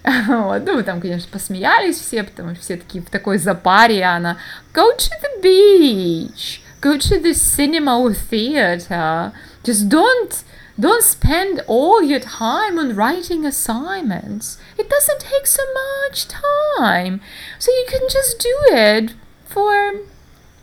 Вот. 0.04 0.64
Ну, 0.66 0.82
там, 0.82 1.00
конечно, 1.00 1.28
посмеялись 1.32 1.98
все, 1.98 2.24
потому 2.24 2.54
что 2.54 2.62
все 2.62 2.76
такие 2.76 3.02
в 3.02 3.08
такой 3.08 3.38
запаре, 3.38 4.04
она 4.04 4.36
go 4.74 4.94
to 4.96 5.10
the 5.22 5.42
beach, 5.42 6.60
go 6.82 6.98
to 6.98 7.18
the 7.22 7.32
cinema 7.32 7.98
or 7.98 8.12
theater, 8.12 9.32
just 9.62 9.88
don't 9.88 10.44
don't 10.78 11.04
spend 11.04 11.62
all 11.68 12.02
your 12.02 12.20
time 12.20 12.78
on 12.78 12.96
writing 12.96 13.46
assignments. 13.46 14.58
It 14.76 14.90
doesn't 14.90 15.20
take 15.20 15.46
so 15.46 15.62
much 15.72 16.26
time. 16.28 17.20
So 17.58 17.70
you 17.70 17.86
can 17.88 18.08
just 18.10 18.38
do 18.40 18.54
it 18.74 19.14
for 19.46 19.92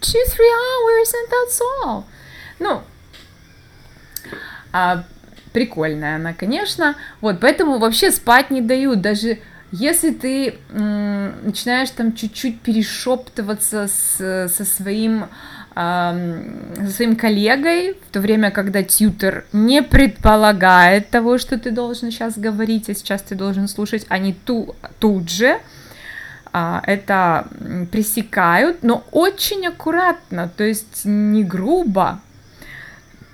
two, 0.02 0.24
three 0.28 0.54
hours 0.54 1.14
and 1.14 1.28
that's 1.32 1.62
all. 1.62 2.06
Ну, 2.60 2.84
А, 4.77 5.05
прикольная 5.53 6.17
она, 6.17 6.35
конечно. 6.35 6.97
Вот, 7.23 7.41
поэтому 7.41 7.79
вообще 7.79 8.11
спать 8.11 8.51
не 8.51 8.61
дают. 8.61 9.01
Даже 9.01 9.39
если 9.73 10.11
ты 10.11 10.55
м, 10.71 11.33
начинаешь 11.45 11.89
там 11.91 12.13
чуть-чуть 12.13 12.61
перешептываться 12.61 13.89
с, 13.89 14.49
со 14.49 14.65
своим 14.65 15.27
со 15.75 16.91
своим 16.91 17.17
коллегой, 17.17 17.99
в 18.09 18.11
то 18.11 18.21
время, 18.21 18.51
когда 18.51 18.83
тьютер 18.83 19.45
не 19.53 19.83
предполагает 19.83 21.11
того, 21.11 21.37
что 21.37 21.59
ты 21.59 21.71
должен 21.71 22.11
сейчас 22.11 22.39
говорить, 22.39 22.89
а 22.89 22.95
сейчас 22.95 23.21
ты 23.21 23.35
должен 23.35 23.69
слушать, 23.69 24.07
они 24.09 24.33
ту, 24.33 24.75
тут 25.01 25.29
же 25.29 25.59
а, 26.51 26.83
это 26.87 27.49
пресекают, 27.93 28.83
но 28.85 29.05
очень 29.13 29.67
аккуратно, 29.67 30.49
то 30.57 30.65
есть 30.65 31.05
не 31.05 31.45
грубо, 31.45 32.23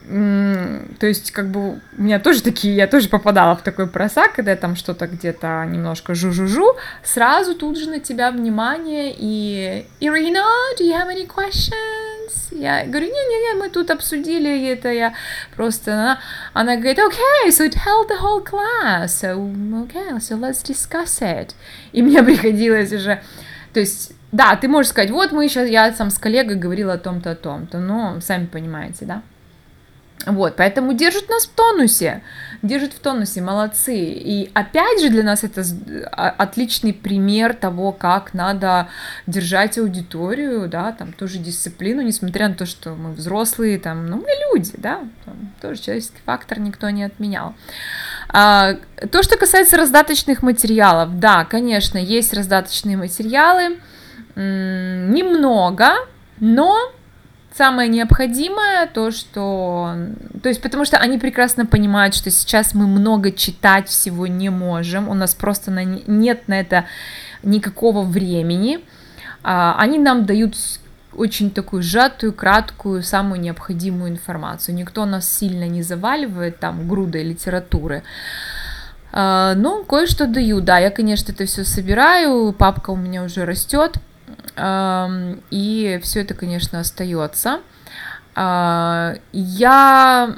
то 0.09 1.07
есть, 1.07 1.31
как 1.31 1.51
бы, 1.51 1.81
у 1.97 2.03
меня 2.03 2.19
тоже 2.19 2.43
такие, 2.43 2.75
я 2.75 2.87
тоже 2.87 3.09
попадала 3.09 3.57
в 3.57 3.63
такой 3.63 3.87
просак, 3.87 4.35
когда 4.35 4.51
я 4.51 4.57
там 4.57 4.75
что-то 4.75 5.07
где-то 5.07 5.65
немножко 5.69 6.15
жу-жу-жу, 6.15 6.77
сразу 7.05 7.55
тут 7.55 7.79
же 7.79 7.89
на 7.89 8.01
тебя 8.01 8.31
внимание, 8.31 9.15
и 9.17 9.87
Ирина, 10.01 10.45
do 10.79 10.85
you 10.85 10.93
have 10.93 11.09
any 11.09 11.27
questions? 11.27 12.33
Я 12.51 12.85
говорю, 12.85 13.07
не-не-не, 13.07 13.61
мы 13.61 13.71
тут 13.71 13.91
обсудили 13.91 14.69
это, 14.69 14.91
я 14.93 15.15
просто, 15.55 15.93
она, 15.93 16.19
она 16.53 16.77
говорит, 16.77 16.99
okay, 16.99 17.49
so 17.49 17.69
tell 17.69 18.07
the 18.09 18.21
whole 18.21 18.45
class, 18.45 19.07
so, 19.07 19.37
okay, 19.85 20.19
so 20.19 20.37
let's 20.37 20.63
discuss 20.63 21.23
it. 21.23 21.55
И 21.93 22.03
мне 22.03 22.23
приходилось 22.23 22.93
уже, 22.93 23.23
то 23.73 23.81
есть, 23.81 24.13
да, 24.33 24.57
ты 24.57 24.67
можешь 24.67 24.91
сказать, 24.91 25.11
вот 25.11 25.33
мы 25.33 25.49
сейчас, 25.49 25.69
я 25.69 25.93
сам 25.93 26.11
с 26.11 26.19
коллегой 26.19 26.57
говорила 26.57 26.95
о 26.95 26.99
том-то, 26.99 27.31
о 27.31 27.37
том-то, 27.37 27.79
но 27.79 28.21
сами 28.21 28.47
понимаете, 28.47 29.05
да? 29.05 29.23
Вот, 30.27 30.55
поэтому 30.57 30.93
держат 30.93 31.29
нас 31.29 31.47
в 31.47 31.51
тонусе, 31.51 32.23
держат 32.63 32.93
в 32.93 33.01
тонусе, 33.01 33.41
молодцы. 33.41 33.97
И 33.97 34.51
опять 34.55 35.01
же 35.01 35.09
для 35.09 35.25
нас 35.25 35.43
это 35.43 35.65
а, 36.13 36.31
отличный 36.31 36.93
пример 36.93 37.55
того, 37.55 37.91
как 37.91 38.33
надо 38.33 38.89
держать 39.27 39.79
аудиторию, 39.79 40.69
да, 40.69 40.93
там 40.93 41.13
тоже 41.13 41.39
дисциплину, 41.39 42.03
несмотря 42.03 42.49
на 42.49 42.55
то, 42.55 42.67
что 42.67 42.91
мы 42.91 43.13
взрослые, 43.13 43.79
там, 43.81 44.07
ну, 44.07 44.19
мы 44.19 44.29
люди, 44.53 44.73
да, 44.77 45.01
там, 45.25 45.53
тоже 45.61 45.81
человеческий 45.81 46.21
фактор 46.25 46.61
никто 46.61 46.89
не 46.91 47.03
отменял. 47.03 47.55
А, 48.29 48.75
то, 49.11 49.23
что 49.25 49.37
касается 49.37 49.77
раздаточных 49.77 50.43
материалов, 50.43 51.19
да, 51.19 51.45
конечно, 51.45 51.99
есть 51.99 52.33
раздаточные 52.33 52.97
материалы, 52.97 53.79
немного, 54.35 55.95
но 56.39 56.93
самое 57.57 57.89
необходимое, 57.89 58.87
то, 58.87 59.11
что... 59.11 59.95
То 60.43 60.49
есть, 60.49 60.63
потому 60.63 60.85
что 60.85 60.99
они 60.99 61.19
прекрасно 61.19 61.67
понимают, 61.67 62.15
что 62.15 62.31
сейчас 62.31 62.75
мы 62.75 62.87
много 62.87 63.33
читать 63.33 63.89
всего 63.89 64.27
не 64.27 64.51
можем, 64.51 65.09
у 65.09 65.15
нас 65.15 65.35
просто 65.35 65.71
на... 65.71 65.85
нет 65.85 66.49
на 66.49 66.61
это 66.61 66.85
никакого 67.43 68.03
времени. 68.03 68.81
А, 69.43 69.77
они 69.79 69.99
нам 69.99 70.25
дают 70.25 70.57
очень 71.15 71.51
такую 71.51 71.83
сжатую, 71.83 72.33
краткую, 72.33 73.03
самую 73.03 73.41
необходимую 73.41 74.11
информацию. 74.11 74.75
Никто 74.75 75.05
нас 75.05 75.29
сильно 75.29 75.69
не 75.69 75.83
заваливает 75.83 76.59
там 76.59 76.89
грудой 76.89 77.23
литературы. 77.23 78.03
А, 79.13 79.55
но 79.55 79.85
кое-что 79.85 80.27
даю, 80.27 80.61
да, 80.61 80.79
я, 80.79 80.91
конечно, 80.91 81.33
это 81.33 81.45
все 81.45 81.65
собираю, 81.65 82.53
папка 82.53 82.91
у 82.91 82.97
меня 82.97 83.25
уже 83.25 83.45
растет, 83.45 83.97
и 84.57 86.01
все 86.03 86.21
это, 86.21 86.35
конечно, 86.35 86.81
остается. 86.81 87.61
А, 88.35 89.15
я 89.33 90.37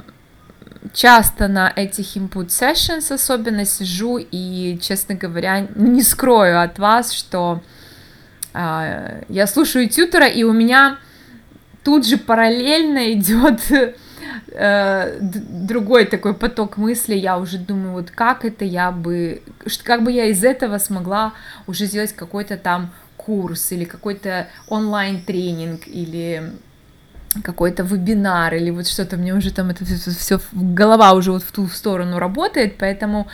часто 0.93 1.47
на 1.47 1.71
этих 1.75 2.15
input 2.15 2.47
sessions 2.47 3.13
особенно 3.13 3.65
сижу 3.65 4.17
и, 4.17 4.77
честно 4.81 5.15
говоря, 5.15 5.67
не 5.75 6.01
скрою 6.01 6.61
от 6.61 6.79
вас, 6.79 7.11
что 7.11 7.61
я 8.53 9.47
слушаю 9.47 9.89
тютера, 9.89 10.27
и 10.27 10.43
у 10.43 10.53
меня 10.53 10.97
тут 11.83 12.07
же 12.07 12.17
параллельно 12.17 13.11
идет 13.11 13.59
э, 14.51 15.17
другой 15.19 16.05
такой 16.05 16.33
поток 16.33 16.77
мыслей, 16.77 17.19
я 17.19 17.37
уже 17.37 17.57
думаю, 17.57 17.91
вот 17.91 18.11
как 18.11 18.45
это 18.45 18.63
я 18.63 18.91
бы, 18.91 19.41
как 19.83 20.03
бы 20.03 20.11
я 20.11 20.25
из 20.25 20.43
этого 20.43 20.77
смогла 20.77 21.33
уже 21.67 21.85
сделать 21.85 22.13
какой-то 22.13 22.55
там 22.55 22.91
курс 23.25 23.71
или 23.71 23.85
какой-то 23.85 24.47
онлайн-тренинг 24.69 25.87
или 25.87 26.51
какой-то 27.43 27.83
вебинар 27.83 28.53
или 28.53 28.69
вот 28.69 28.87
что-то, 28.87 29.17
мне 29.17 29.33
уже 29.33 29.51
там 29.51 29.69
это 29.69 29.83
все, 29.85 30.39
голова 30.53 31.13
уже 31.13 31.31
вот 31.31 31.43
в 31.43 31.51
ту 31.51 31.67
сторону 31.67 32.19
работает, 32.19 32.77
поэтому 32.77 33.27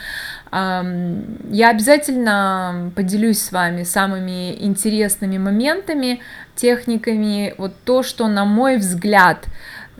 эм, 0.51 1.37
я 1.51 1.69
обязательно 1.69 2.91
поделюсь 2.95 3.41
с 3.41 3.51
вами 3.51 3.83
самыми 3.83 4.55
интересными 4.63 5.37
моментами, 5.37 6.19
техниками, 6.55 7.53
вот 7.57 7.73
то, 7.83 8.03
что 8.03 8.27
на 8.27 8.45
мой 8.45 8.77
взгляд, 8.77 9.45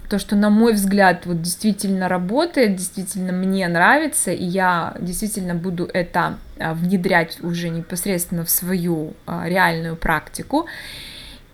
то, 0.09 0.19
что 0.19 0.35
на 0.35 0.49
мой 0.49 0.73
взгляд 0.73 1.25
вот 1.25 1.41
действительно 1.41 2.09
работает, 2.09 2.75
действительно 2.75 3.31
мне 3.31 3.67
нравится, 3.67 4.31
и 4.31 4.43
я 4.43 4.95
действительно 4.99 5.55
буду 5.55 5.89
это 5.93 6.37
внедрять 6.73 7.43
уже 7.43 7.69
непосредственно 7.69 8.45
в 8.45 8.49
свою 8.49 9.13
а, 9.25 9.47
реальную 9.47 9.95
практику. 9.95 10.67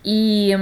И 0.04 0.58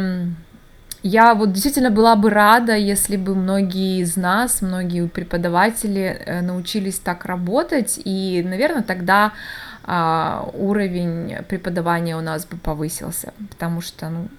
я 1.08 1.36
вот 1.36 1.52
действительно 1.52 1.92
была 1.92 2.16
бы 2.16 2.32
рада, 2.32 2.76
если 2.76 3.16
бы 3.16 3.36
многие 3.36 4.02
из 4.02 4.18
нас, 4.18 4.64
многие 4.64 5.08
преподаватели 5.08 6.02
э, 6.26 6.42
научились 6.42 6.98
так 6.98 7.26
работать, 7.26 8.00
и, 8.04 8.42
наверное, 8.44 8.82
тогда 8.82 9.34
а, 9.84 10.50
уровень 10.54 11.44
преподавания 11.48 12.18
у 12.18 12.22
нас 12.22 12.46
бы 12.48 12.58
повысился, 12.58 13.34
потому 13.52 13.82
что, 13.82 14.10
ну, 14.10 14.30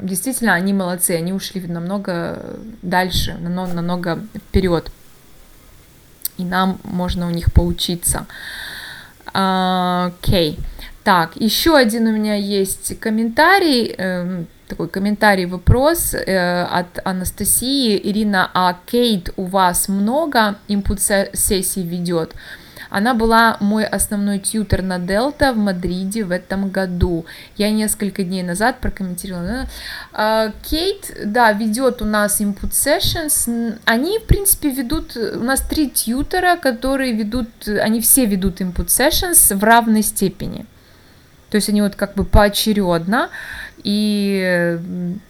действительно, 0.00 0.54
они 0.54 0.72
молодцы, 0.72 1.10
они 1.10 1.34
ушли 1.34 1.60
намного 1.60 2.42
дальше, 2.80 3.34
намного 3.34 4.20
вперед, 4.34 4.90
и 6.38 6.44
нам 6.44 6.80
можно 6.82 7.26
у 7.26 7.30
них 7.30 7.52
поучиться. 7.52 8.26
Окей. 9.36 10.58
Так, 11.04 11.36
еще 11.36 11.76
один 11.76 12.06
у 12.06 12.12
меня 12.12 12.34
есть 12.36 12.98
комментарий, 12.98 13.94
эм, 13.98 14.46
такой 14.66 14.88
комментарий, 14.88 15.44
вопрос 15.44 16.14
э, 16.14 16.62
от 16.62 16.86
Анастасии. 17.04 18.00
Ирина, 18.02 18.50
а 18.54 18.78
Кейт 18.86 19.30
у 19.36 19.44
вас 19.44 19.88
много 19.88 20.56
импульс 20.68 21.10
сессий 21.34 21.82
ведет? 21.82 22.34
Она 22.96 23.12
была 23.12 23.58
мой 23.60 23.84
основной 23.84 24.38
тьютер 24.38 24.80
на 24.80 24.98
Дельта 24.98 25.52
в 25.52 25.58
Мадриде 25.58 26.24
в 26.24 26.30
этом 26.30 26.70
году. 26.70 27.26
Я 27.58 27.70
несколько 27.70 28.24
дней 28.24 28.42
назад 28.42 28.80
прокомментировала. 28.80 29.66
А, 30.14 30.50
Кейт, 30.62 31.14
да, 31.26 31.52
ведет 31.52 32.00
у 32.00 32.06
нас 32.06 32.40
input 32.40 32.70
sessions. 32.70 33.78
Они, 33.84 34.18
в 34.18 34.24
принципе, 34.24 34.70
ведут... 34.70 35.14
У 35.14 35.44
нас 35.44 35.60
три 35.60 35.90
тьютера, 35.90 36.56
которые 36.56 37.12
ведут... 37.12 37.48
Они 37.68 38.00
все 38.00 38.24
ведут 38.24 38.62
input 38.62 38.86
sessions 38.86 39.54
в 39.54 39.62
равной 39.62 40.00
степени. 40.00 40.64
То 41.50 41.56
есть 41.56 41.68
они 41.68 41.82
вот 41.82 41.96
как 41.96 42.14
бы 42.14 42.24
поочередно. 42.24 43.28
И 43.86 44.80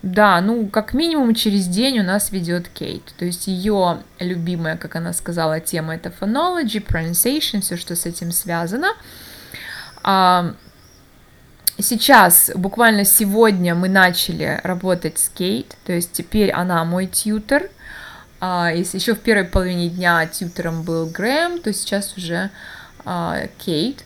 да, 0.02 0.40
ну, 0.40 0.66
как 0.68 0.94
минимум 0.94 1.34
через 1.34 1.66
день 1.66 1.98
у 1.98 2.02
нас 2.02 2.32
ведет 2.32 2.70
Кейт. 2.70 3.02
То 3.18 3.26
есть 3.26 3.48
ее 3.48 3.98
любимая, 4.18 4.78
как 4.78 4.96
она 4.96 5.12
сказала, 5.12 5.60
тема 5.60 5.94
это 5.94 6.08
phonology, 6.08 6.82
pronunciation, 6.82 7.60
все, 7.60 7.76
что 7.76 7.94
с 7.94 8.06
этим 8.06 8.32
связано. 8.32 8.94
А, 10.02 10.54
сейчас, 11.78 12.50
буквально 12.54 13.04
сегодня 13.04 13.74
мы 13.74 13.90
начали 13.90 14.58
работать 14.64 15.18
с 15.18 15.28
Кейт, 15.28 15.76
то 15.84 15.92
есть 15.92 16.12
теперь 16.12 16.50
она 16.50 16.82
мой 16.86 17.08
тьютер. 17.08 17.68
А, 18.40 18.72
если 18.74 18.96
еще 18.96 19.14
в 19.14 19.20
первой 19.20 19.44
половине 19.44 19.90
дня 19.90 20.24
тьютером 20.24 20.82
был 20.82 21.04
Грэм, 21.04 21.60
то 21.60 21.74
сейчас 21.74 22.16
уже 22.16 22.48
а, 23.04 23.48
Кейт. 23.58 24.02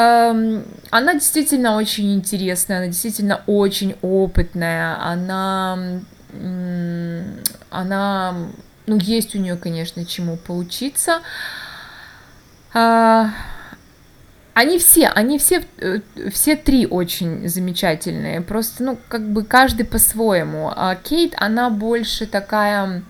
Она 0.00 1.14
действительно 1.14 1.76
очень 1.76 2.14
интересная, 2.14 2.78
она 2.78 2.86
действительно 2.86 3.42
очень 3.46 3.96
опытная, 4.00 4.96
она, 5.02 5.76
она, 7.70 8.36
ну, 8.86 8.96
есть 8.96 9.34
у 9.34 9.38
нее, 9.38 9.56
конечно, 9.56 10.04
чему 10.04 10.36
поучиться. 10.36 11.20
А, 12.74 13.30
они 14.54 14.78
все, 14.78 15.08
они 15.08 15.36
все, 15.38 15.64
э, 15.78 16.00
все 16.32 16.54
три 16.54 16.86
очень 16.86 17.48
замечательные, 17.48 18.40
просто, 18.40 18.84
ну, 18.84 18.98
как 19.08 19.28
бы 19.28 19.44
каждый 19.44 19.84
по-своему. 19.84 20.70
А 20.76 20.94
Кейт, 20.94 21.34
она 21.36 21.70
больше 21.70 22.26
такая 22.26 23.02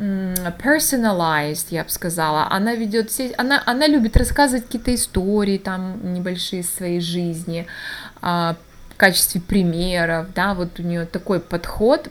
personalized, 0.00 1.66
я 1.70 1.84
бы 1.84 1.90
сказала. 1.90 2.46
Она 2.50 2.74
ведет 2.74 3.12
сеть, 3.12 3.34
она, 3.36 3.62
она 3.66 3.86
любит 3.86 4.16
рассказывать 4.16 4.64
какие-то 4.64 4.94
истории 4.94 5.58
там 5.58 6.14
небольшие 6.14 6.62
своей 6.62 7.00
жизни, 7.00 7.66
а, 8.22 8.56
в 8.90 8.96
качестве 8.96 9.40
примеров, 9.40 10.32
да, 10.34 10.54
вот 10.54 10.78
у 10.78 10.82
нее 10.82 11.06
такой 11.06 11.40
подход. 11.40 12.08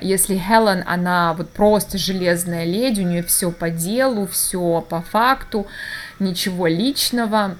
Если 0.00 0.36
Хелен, 0.36 0.84
она 0.86 1.34
вот 1.34 1.50
просто 1.50 1.98
железная 1.98 2.64
леди, 2.64 3.00
у 3.00 3.04
нее 3.04 3.22
все 3.22 3.50
по 3.50 3.70
делу, 3.70 4.26
все 4.26 4.84
по 4.88 5.00
факту, 5.00 5.66
ничего 6.18 6.66
личного, 6.66 7.56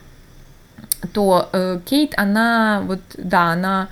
то 1.12 1.48
э, 1.52 1.80
Кейт, 1.84 2.14
она 2.16 2.82
вот, 2.84 3.00
да, 3.16 3.52
она 3.52 3.88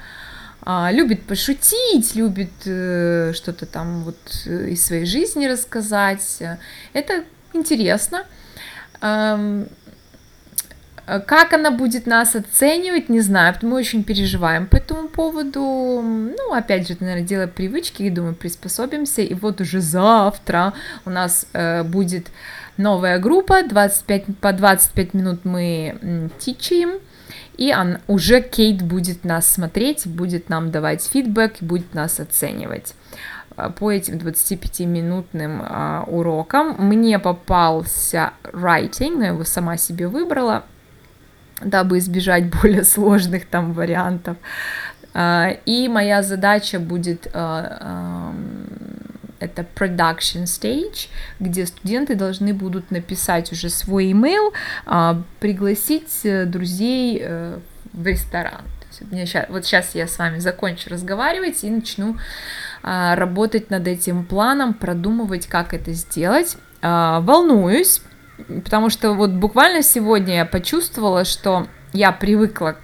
а, 0.69 0.91
любит 0.91 1.23
пошутить, 1.23 2.17
любит 2.17 2.51
э, 2.65 3.33
что-то 3.35 3.67
там 3.67 4.03
вот 4.03 4.19
э, 4.47 4.71
из 4.71 4.85
своей 4.85 5.07
жизни 5.07 5.47
рассказать. 5.47 6.43
Это 6.93 7.23
интересно. 7.53 8.25
Эм, 9.01 9.69
как 11.07 11.53
она 11.53 11.71
будет 11.71 12.07
нас 12.07 12.35
оценивать, 12.35 13.09
не 13.09 13.21
знаю, 13.21 13.55
мы 13.63 13.77
очень 13.77 14.03
переживаем 14.03 14.67
по 14.67 14.75
этому 14.75 15.07
поводу. 15.07 15.61
Ну, 16.03 16.53
опять 16.53 16.89
же, 16.89 16.97
наверное, 16.99 17.23
дело 17.23 17.47
привычки, 17.47 18.03
и 18.03 18.11
думаю, 18.11 18.35
приспособимся. 18.35 19.23
И 19.23 19.35
вот 19.35 19.61
уже 19.61 19.81
завтра 19.81 20.73
у 21.05 21.11
нас 21.11 21.47
э, 21.53 21.85
будет 21.85 22.27
новая 22.77 23.21
группа, 23.21 23.63
25, 23.63 24.39
по 24.41 24.53
25 24.53 25.15
минут 25.15 25.45
мы 25.45 26.29
тичаем 26.41 26.99
и 27.57 27.75
он, 27.75 27.99
уже 28.07 28.41
Кейт 28.41 28.83
будет 28.83 29.25
нас 29.25 29.49
смотреть, 29.49 30.07
будет 30.07 30.49
нам 30.49 30.71
давать 30.71 31.05
фидбэк, 31.05 31.57
будет 31.61 31.95
нас 31.95 32.21
оценивать 32.21 32.95
а, 33.57 33.71
по 33.71 33.91
этим 33.91 34.17
25-минутным 34.17 35.63
а, 35.63 36.05
урокам. 36.07 36.77
Мне 36.79 37.19
попался 37.19 38.33
writing, 38.45 39.17
но 39.17 39.23
я 39.23 39.29
его 39.29 39.45
сама 39.45 39.77
себе 39.77 40.09
выбрала, 40.09 40.65
дабы 41.63 41.99
избежать 41.99 42.45
более 42.63 42.85
сложных 42.85 43.47
там 43.47 43.73
вариантов. 43.73 44.37
А, 45.15 45.57
и 45.65 45.89
моя 45.89 46.23
задача 46.23 46.79
будет 46.79 47.27
а, 47.33 47.79
а, 47.81 48.35
это 49.39 49.67
production 49.75 50.45
stage, 50.45 51.09
где 51.41 51.67
студенты 51.67 52.15
должны 52.15 52.55
будут 52.55 52.91
написать 52.91 53.53
уже 53.53 53.69
свой 53.69 54.13
email, 54.13 54.53
а, 54.87 55.23
пригласить 55.41 56.25
э, 56.25 56.47
друзей 56.47 57.21
э, 57.23 57.59
в 57.93 58.07
ресторан. 58.07 58.63
Сейчас, 58.91 59.47
вот 59.51 59.67
сейчас 59.67 59.95
я 59.95 60.07
с 60.07 60.19
вами 60.19 60.39
закончу 60.39 60.89
разговаривать 60.89 61.65
и 61.65 61.71
начну 61.71 62.17
а, 62.83 63.15
работать 63.15 63.71
над 63.71 63.87
этим 63.87 64.25
планом, 64.25 64.73
продумывать, 64.73 65.47
как 65.47 65.75
это 65.75 65.93
сделать. 65.93 66.57
А, 66.83 67.21
волнуюсь, 67.21 68.01
потому 68.65 68.91
что 68.91 69.13
вот 69.13 69.31
буквально 69.31 69.83
сегодня 69.83 70.37
я 70.37 70.47
почувствовала, 70.47 71.25
что 71.25 71.67
я 71.93 72.13
привыкла 72.13 72.77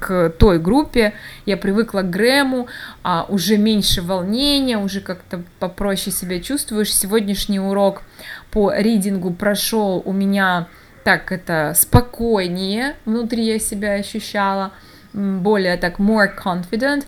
к 0.00 0.30
той 0.30 0.58
группе, 0.58 1.12
я 1.46 1.56
привыкла 1.56 2.00
к 2.00 2.10
Грэму, 2.10 2.66
а, 3.02 3.26
уже 3.28 3.56
меньше 3.58 4.02
волнения, 4.02 4.78
уже 4.78 5.00
как-то 5.00 5.42
попроще 5.58 6.14
себя 6.14 6.40
чувствуешь. 6.40 6.92
Сегодняшний 6.92 7.60
урок 7.60 8.02
по 8.50 8.72
ридингу 8.74 9.32
прошел 9.32 10.02
у 10.04 10.12
меня 10.12 10.66
так 11.04 11.32
это 11.32 11.72
спокойнее, 11.76 12.96
внутри 13.04 13.44
я 13.44 13.58
себя 13.58 13.94
ощущала, 13.94 14.72
более 15.12 15.76
так 15.76 15.98
more 15.98 16.30
confident. 16.36 17.04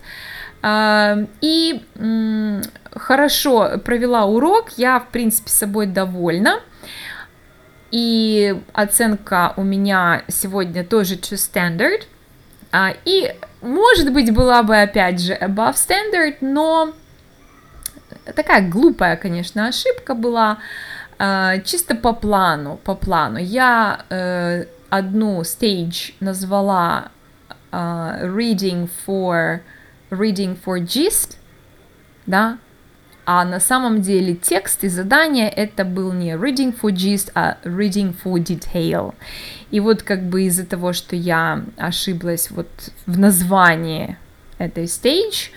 А, 0.61 1.17
и 1.41 1.83
хорошо 2.91 3.79
провела 3.83 4.25
урок, 4.25 4.69
я, 4.77 4.99
в 4.99 5.09
принципе, 5.09 5.49
собой 5.49 5.87
довольна. 5.87 6.59
И 7.91 8.59
оценка 8.73 9.53
у 9.55 9.63
меня 9.63 10.23
сегодня 10.27 10.83
тоже 10.83 11.15
to 11.15 11.35
standard. 11.35 12.07
А, 12.75 12.95
и, 13.05 13.31
может 13.61 14.11
быть, 14.11 14.33
была 14.33 14.63
бы, 14.63 14.81
опять 14.81 15.21
же, 15.21 15.33
above 15.33 15.75
standard, 15.75 16.37
но 16.41 16.91
такая 18.35 18.67
глупая, 18.67 19.15
конечно, 19.15 19.67
ошибка 19.67 20.15
была, 20.15 20.57
а, 21.19 21.59
чисто 21.59 21.93
по 21.93 22.13
плану, 22.13 22.79
по 22.83 22.95
плану. 22.95 23.37
Я 23.37 24.05
э, 24.09 24.65
одну 24.89 25.41
stage 25.41 26.15
назвала 26.19 27.11
а, 27.71 28.17
reading 28.23 28.89
for 29.05 29.59
reading 30.09 30.57
for 30.59 30.79
gist, 30.79 31.37
да, 32.25 32.57
а 33.25 33.45
на 33.45 33.59
самом 33.59 34.01
деле 34.01 34.35
текст 34.35 34.83
и 34.83 34.87
задание 34.87 35.47
это 35.47 35.85
был 35.85 36.11
не 36.11 36.31
reading 36.31 36.75
for 36.75 36.89
gist, 36.91 37.31
а 37.35 37.57
reading 37.63 38.15
for 38.23 38.39
detail. 38.39 39.13
И 39.73 39.79
вот 39.79 40.03
как 40.03 40.21
бы 40.21 40.43
из-за 40.43 40.67
того, 40.67 40.93
что 40.93 41.15
я 41.15 41.63
ошиблась 41.77 42.51
вот 42.51 42.67
в 43.07 43.17
названии 43.17 44.17
этой 44.59 44.83
stage, 44.83 45.49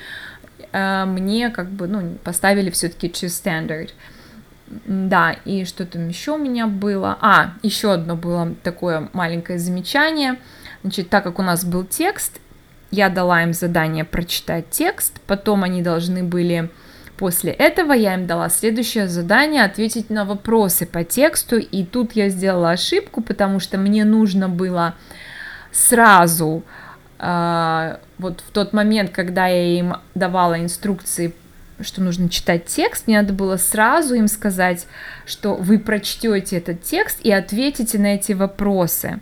э, 0.72 1.05
мне 1.05 1.50
как 1.50 1.68
бы, 1.68 1.87
ну, 1.87 2.16
поставили 2.24 2.70
все-таки 2.70 3.09
choose 3.09 3.26
standard. 3.26 3.90
Да, 4.87 5.37
и 5.44 5.66
что 5.66 5.85
там 5.85 6.09
еще 6.09 6.33
у 6.33 6.38
меня 6.38 6.66
было? 6.66 7.18
А, 7.20 7.52
еще 7.62 7.92
одно 7.92 8.16
было 8.16 8.55
такое 8.62 9.11
маленькое 9.12 9.59
замечание. 9.59 10.38
Значит, 10.81 11.11
так 11.11 11.22
как 11.22 11.38
у 11.38 11.42
нас 11.42 11.66
был 11.66 11.85
текст, 11.85 12.40
я 12.90 13.11
дала 13.11 13.42
им 13.42 13.52
задание 13.52 14.07
прочитать 14.07 14.70
текст, 14.70 15.20
потом 15.26 15.62
они 15.62 15.83
должны 15.83 16.24
были 16.24 16.70
После 17.16 17.52
этого 17.52 17.92
я 17.92 18.14
им 18.14 18.26
дала 18.26 18.50
следующее 18.50 19.09
задание 19.09 19.64
ответить 19.64 20.11
на 20.11 20.24
вопросы 20.24 20.85
по 20.85 21.02
тексту, 21.02 21.57
и 21.57 21.85
тут 21.85 22.12
я 22.12 22.29
сделала 22.29 22.72
ошибку, 22.72 23.22
потому 23.22 23.59
что 23.59 23.79
мне 23.79 24.05
нужно 24.05 24.48
было 24.50 24.94
сразу, 25.72 26.62
э, 27.18 27.96
вот 28.18 28.40
в 28.40 28.50
тот 28.50 28.74
момент, 28.74 29.11
когда 29.12 29.46
я 29.46 29.79
им 29.79 29.96
давала 30.14 30.61
инструкции, 30.61 31.35
что 31.81 32.02
нужно 32.02 32.29
читать 32.29 32.66
текст, 32.66 33.07
мне 33.07 33.20
надо 33.20 33.33
было 33.33 33.57
сразу 33.57 34.14
им 34.14 34.29
сказать, 34.29 34.87
что 35.24 35.55
вы 35.55 35.79
прочтете 35.79 36.59
этот 36.59 36.83
текст 36.83 37.20
и 37.22 37.33
ответите 37.33 37.98
на 37.98 38.14
эти 38.14 38.33
вопросы. 38.33 39.20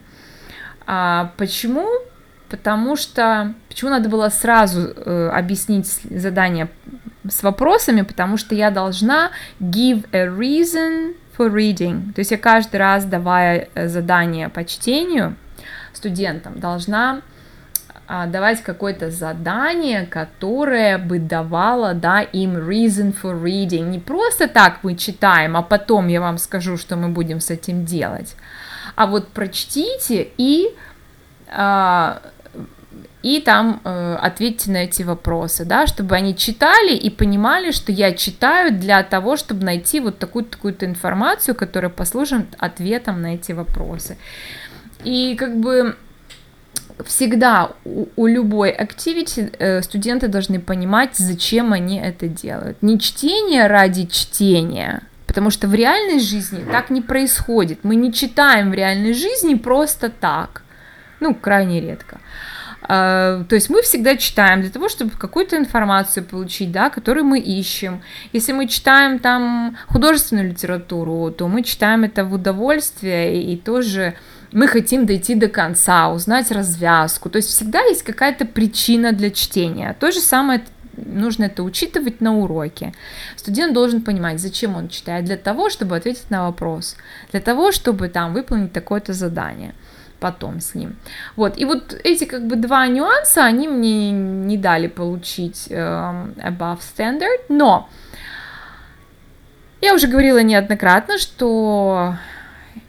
А 0.87 1.33
почему? 1.37 1.88
Потому 2.48 2.96
что 2.96 3.54
почему 3.68 3.90
надо 3.90 4.09
было 4.09 4.28
сразу 4.28 4.80
э, 4.80 5.30
объяснить 5.33 5.87
задание 5.87 6.68
с 7.28 7.42
вопросами, 7.42 8.02
потому 8.02 8.37
что 8.37 8.54
я 8.54 8.70
должна 8.70 9.30
give 9.60 10.06
a 10.12 10.26
reason 10.26 11.14
for 11.37 11.52
reading. 11.52 12.12
То 12.12 12.20
есть 12.20 12.30
я 12.30 12.38
каждый 12.38 12.76
раз, 12.76 13.04
давая 13.04 13.68
э, 13.74 13.88
задание 13.88 14.48
по 14.48 14.64
чтению 14.64 15.37
студентам, 15.92 16.60
должна 16.60 17.22
а, 18.06 18.26
давать 18.26 18.62
какое-то 18.62 19.10
задание, 19.10 20.04
которое 20.04 20.98
бы 20.98 21.18
давало, 21.18 21.94
да, 21.94 22.20
им 22.20 22.56
reason 22.56 23.14
for 23.14 23.42
reading. 23.42 23.88
Не 23.88 23.98
просто 23.98 24.46
так 24.46 24.80
мы 24.82 24.94
читаем, 24.94 25.56
а 25.56 25.62
потом 25.62 26.08
я 26.08 26.20
вам 26.20 26.37
скажу, 26.37 26.76
что 26.76 26.96
мы 26.96 27.08
будем 27.08 27.40
с 27.40 27.50
этим 27.50 27.87
делать. 27.87 28.37
А 28.94 29.06
вот 29.06 29.28
прочтите 29.28 30.28
и 30.37 30.76
а, 31.48 32.20
и 33.24 33.40
там 33.40 33.80
э, 33.84 34.18
ответьте 34.20 34.70
на 34.70 34.84
эти 34.84 35.02
вопросы, 35.02 35.64
да, 35.64 35.87
чтобы 35.87 36.14
они 36.14 36.37
читали 36.37 36.94
и 36.94 37.08
понимали, 37.08 37.70
что 37.70 37.90
я 37.90 38.12
читаю 38.12 38.70
для 38.70 39.02
того, 39.02 39.38
чтобы 39.38 39.64
найти 39.64 40.00
вот 40.00 40.18
такую-то 40.18 40.50
такую 40.50 40.74
информацию, 40.80 41.54
которая 41.54 41.90
послужит 41.90 42.44
ответом 42.58 43.22
на 43.22 43.34
эти 43.37 43.52
вопросы. 43.52 44.18
И 45.04 45.37
как 45.37 45.56
бы 45.56 45.96
всегда 47.06 47.70
у, 47.87 48.08
у 48.14 48.26
любой 48.26 48.70
activity 48.72 49.56
э, 49.58 49.80
студенты 49.80 50.28
должны 50.28 50.60
понимать, 50.60 51.16
зачем 51.16 51.72
они 51.72 51.98
это 51.98 52.28
делают. 52.28 52.82
Не 52.82 53.00
чтение 53.00 53.68
ради 53.68 54.04
чтения, 54.04 55.02
потому 55.26 55.48
что 55.48 55.66
в 55.66 55.72
реальной 55.72 56.20
жизни 56.20 56.62
так 56.70 56.90
не 56.90 57.00
происходит. 57.00 57.84
Мы 57.84 57.96
не 57.96 58.12
читаем 58.12 58.70
в 58.70 58.74
реальной 58.74 59.14
жизни 59.14 59.54
просто 59.54 60.10
так, 60.10 60.62
ну, 61.20 61.34
крайне 61.34 61.80
редко. 61.80 62.20
А, 62.87 63.44
то 63.44 63.55
есть 63.55 63.70
мы 63.70 63.83
всегда 63.83 64.16
читаем 64.16 64.61
для 64.61 64.70
того, 64.70 64.88
чтобы 64.88 65.12
какую-то 65.12 65.57
информацию 65.57 66.25
получить, 66.25 66.70
да, 66.70 66.90
которую 66.90 67.25
мы 67.25 67.38
ищем. 67.38 68.03
Если 68.33 68.53
мы 68.53 68.68
читаем 68.68 69.18
там 69.18 69.77
художественную 69.88 70.51
литературу, 70.51 71.31
то 71.31 71.49
мы 71.49 71.62
читаем 71.62 72.05
это 72.05 72.25
в 72.25 72.35
удовольствие 72.35 73.40
и, 73.40 73.55
и 73.55 73.57
тоже 73.57 74.14
мы 74.53 74.68
хотим 74.68 75.07
дойти 75.07 75.35
до 75.35 75.49
конца, 75.49 76.11
узнать 76.11 76.51
развязку. 76.53 77.31
То 77.31 77.38
есть 77.38 77.49
всегда 77.49 77.81
есть 77.83 78.03
какая-то 78.03 78.44
причина 78.44 79.12
для 79.12 79.31
чтения. 79.31 79.97
То 79.99 80.12
же 80.12 80.20
самое 80.20 80.62
нужно 80.97 81.44
это 81.44 81.62
учитывать 81.62 82.20
на 82.20 82.37
уроке. 82.37 82.92
Студент 83.37 83.73
должен 83.73 84.03
понимать, 84.03 84.40
зачем 84.40 84.77
он 84.77 84.88
читает. 84.88 85.25
Для 85.25 85.37
того, 85.37 85.70
чтобы 85.70 85.97
ответить 85.97 86.31
на 86.31 86.44
вопрос. 86.44 86.97
Для 87.33 87.40
того, 87.40 87.73
чтобы 87.73 88.09
там 88.09 88.33
выполнить 88.35 88.73
такое-то 88.73 89.12
задание 89.12 89.75
потом 90.24 90.60
с 90.60 90.74
ним. 90.74 90.96
Вот, 91.37 91.58
и 91.58 91.66
вот 91.66 91.94
эти 92.02 92.24
как 92.24 92.46
бы 92.46 92.56
два 92.56 92.87
нюанса, 92.87 93.44
они 93.44 93.68
мне 93.68 94.10
не 94.10 94.56
дали 94.56 94.87
получить 94.87 95.66
э, 95.68 95.74
above 95.74 96.78
standard, 96.78 97.42
но 97.50 97.90
я 99.82 99.92
уже 99.94 100.06
говорила 100.06 100.42
неоднократно, 100.42 101.18
что 101.18 102.14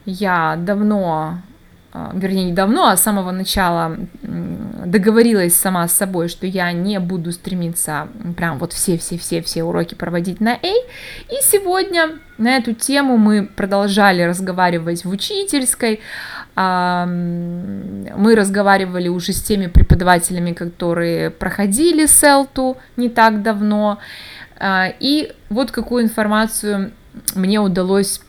я 0.05 0.55
давно 0.57 1.39
а, 1.97 2.11
вернее, 2.13 2.43
не 2.45 2.51
давно, 2.51 2.87
а 2.87 2.97
с 2.97 3.03
самого 3.03 3.31
начала 3.31 3.97
договорилась 4.21 5.55
сама 5.55 5.87
с 5.87 5.93
собой, 5.93 6.27
что 6.27 6.45
я 6.45 6.73
не 6.73 6.99
буду 6.99 7.31
стремиться 7.31 8.09
прям 8.35 8.59
вот 8.59 8.73
все-все-все-все 8.73 9.63
уроки 9.63 9.95
проводить 9.95 10.41
на 10.41 10.55
A. 10.55 10.57
И 10.61 11.41
сегодня 11.41 12.19
на 12.37 12.57
эту 12.57 12.73
тему 12.73 13.15
мы 13.15 13.45
продолжали 13.45 14.23
разговаривать 14.23 15.05
в 15.05 15.09
учительской. 15.09 16.01
Мы 16.57 18.35
разговаривали 18.35 19.09
уже 19.09 19.33
с 19.33 19.41
теми 19.41 19.67
преподавателями, 19.67 20.53
которые 20.53 21.29
проходили 21.29 22.05
селту 22.05 22.77
не 22.95 23.09
так 23.09 23.41
давно. 23.41 23.99
А, 24.57 24.87
и 24.99 25.33
вот 25.49 25.71
какую 25.71 26.03
информацию 26.03 26.91
мне 27.35 27.59
удалось 27.59 28.21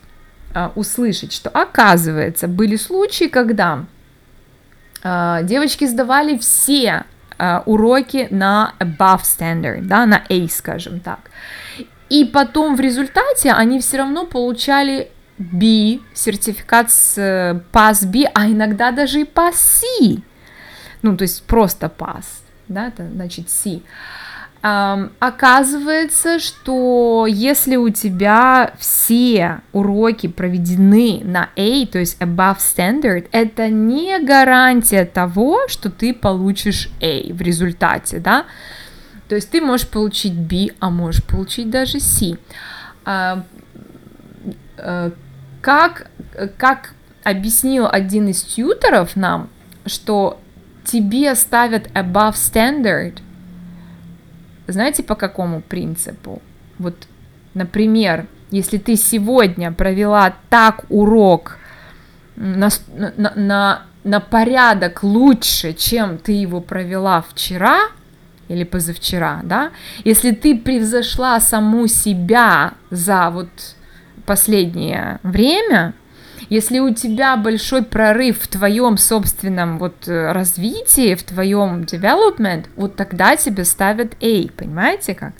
а, 0.53 0.73
услышать, 0.75 1.31
что 1.31 1.49
оказывается 1.49 2.49
были 2.49 2.75
случаи, 2.75 3.25
когда 3.25 3.85
а, 5.03 5.41
девочки 5.43 5.85
сдавали 5.85 6.37
все 6.37 7.03
уроки 7.67 8.27
на 8.31 8.73
above 8.79 9.21
standard, 9.21 9.81
да, 9.83 10.07
на 10.07 10.23
A, 10.27 10.47
скажем 10.49 10.99
так. 10.99 11.19
И 12.09 12.25
потом 12.25 12.75
в 12.75 12.79
результате 12.79 13.51
они 13.51 13.79
все 13.79 13.97
равно 13.97 14.25
получали 14.25 15.11
B, 15.37 15.99
сертификат 16.13 16.91
с 16.91 17.17
э, 17.17 17.61
Pass 17.71 18.05
B, 18.07 18.29
а 18.33 18.47
иногда 18.47 18.91
даже 18.91 19.21
и 19.21 19.23
Pass 19.23 19.53
C. 19.53 20.21
Ну, 21.01 21.15
то 21.15 21.23
есть 21.23 21.43
просто 21.43 21.91
Pass, 21.95 22.25
да, 22.67 22.87
это 22.87 23.07
значит 23.09 23.49
C. 23.49 23.81
Оказывается, 24.59 26.39
что 26.39 27.25
если 27.29 27.75
у 27.75 27.89
тебя 27.89 28.73
все 28.79 29.61
уроки 29.71 30.27
проведены 30.27 31.21
на 31.23 31.49
A, 31.55 31.85
то 31.85 31.99
есть 31.99 32.19
above 32.19 32.57
standard, 32.57 33.29
это 33.31 33.69
не 33.69 34.19
гарантия 34.19 35.05
того, 35.05 35.67
что 35.67 35.89
ты 35.91 36.13
получишь 36.13 36.89
A 36.99 37.31
в 37.31 37.41
результате, 37.41 38.19
да. 38.19 38.45
То 39.29 39.35
есть 39.35 39.51
ты 39.51 39.61
можешь 39.61 39.87
получить 39.87 40.33
B, 40.33 40.69
а 40.79 40.89
можешь 40.89 41.23
получить 41.23 41.69
даже 41.69 41.99
C. 41.99 42.37
Как, 45.67 46.09
как 46.55 46.93
объяснил 47.25 47.89
один 47.91 48.29
из 48.29 48.41
тьютеров 48.41 49.17
нам, 49.17 49.49
что 49.85 50.39
тебе 50.85 51.35
ставят 51.35 51.87
above 51.87 52.35
standard 52.35 53.19
знаете, 54.67 55.03
по 55.03 55.15
какому 55.15 55.59
принципу? 55.59 56.41
Вот, 56.79 56.95
например, 57.53 58.27
если 58.49 58.77
ты 58.77 58.95
сегодня 58.95 59.73
провела 59.73 60.35
так 60.49 60.85
урок 60.87 61.57
на, 62.37 62.69
на, 62.95 63.33
на, 63.35 63.81
на 64.05 64.19
порядок 64.21 65.03
лучше, 65.03 65.73
чем 65.73 66.17
ты 66.17 66.31
его 66.31 66.61
провела 66.61 67.21
вчера 67.21 67.79
или 68.47 68.63
позавчера, 68.63 69.41
да, 69.43 69.71
если 70.05 70.31
ты 70.31 70.57
превзошла 70.57 71.41
саму 71.41 71.87
себя 71.87 72.71
за 72.89 73.29
вот 73.31 73.49
последнее 74.27 75.19
время, 75.23 75.95
если 76.49 76.79
у 76.79 76.93
тебя 76.93 77.35
большой 77.35 77.83
прорыв 77.83 78.41
в 78.41 78.47
твоем 78.47 78.97
собственном 78.97 79.79
вот 79.79 80.07
э, 80.07 80.31
развитии, 80.31 81.15
в 81.15 81.23
твоем 81.23 81.81
development, 81.81 82.65
вот 82.75 82.95
тогда 82.95 83.35
тебе 83.35 83.65
ставят 83.65 84.13
A, 84.21 84.47
понимаете 84.55 85.15
как? 85.15 85.33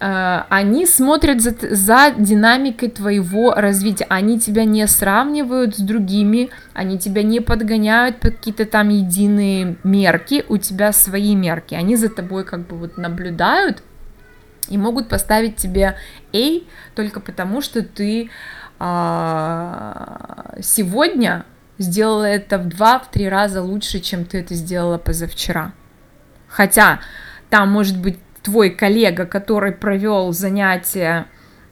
Uh, 0.00 0.44
они 0.48 0.86
смотрят 0.86 1.40
за, 1.40 1.56
за 1.60 2.14
динамикой 2.16 2.88
твоего 2.88 3.52
развития, 3.54 4.06
они 4.08 4.38
тебя 4.38 4.64
не 4.64 4.86
сравнивают 4.86 5.74
с 5.74 5.80
другими, 5.80 6.50
они 6.72 7.00
тебя 7.00 7.24
не 7.24 7.40
подгоняют 7.40 8.20
под 8.20 8.36
какие-то 8.36 8.64
там 8.64 8.90
единые 8.90 9.76
мерки, 9.82 10.44
у 10.48 10.56
тебя 10.56 10.92
свои 10.92 11.34
мерки, 11.34 11.74
они 11.74 11.96
за 11.96 12.10
тобой 12.10 12.44
как 12.44 12.68
бы 12.68 12.76
вот 12.76 12.96
наблюдают 12.96 13.82
и 14.68 14.78
могут 14.78 15.08
поставить 15.08 15.56
тебе 15.56 15.96
A 16.32 16.60
только 16.94 17.20
потому, 17.20 17.60
что 17.60 17.82
ты 17.82 18.30
а, 18.78 20.54
сегодня 20.60 21.44
сделала 21.78 22.24
это 22.24 22.58
в 22.58 22.68
два-три 22.68 23.28
раза 23.28 23.62
лучше, 23.62 24.00
чем 24.00 24.24
ты 24.24 24.40
это 24.40 24.54
сделала 24.54 24.98
позавчера. 24.98 25.72
Хотя 26.48 27.00
там 27.50 27.70
может 27.70 27.98
быть 27.98 28.18
твой 28.42 28.70
коллега, 28.70 29.26
который 29.26 29.72
провел 29.72 30.32
занятие 30.32 31.26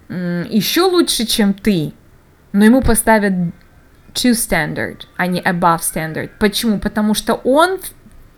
еще 0.09 0.83
лучше, 0.83 1.27
чем 1.27 1.55
ты, 1.55 1.93
но 2.53 2.65
ему 2.65 2.83
поставят 2.83 3.33
to 4.15 4.31
standard, 4.31 5.03
а 5.17 5.27
не 5.27 5.41
above 5.41 5.81
standard. 5.81 6.31
Почему? 6.39 6.79
Потому 6.79 7.15
что 7.15 7.35
он 7.35 7.79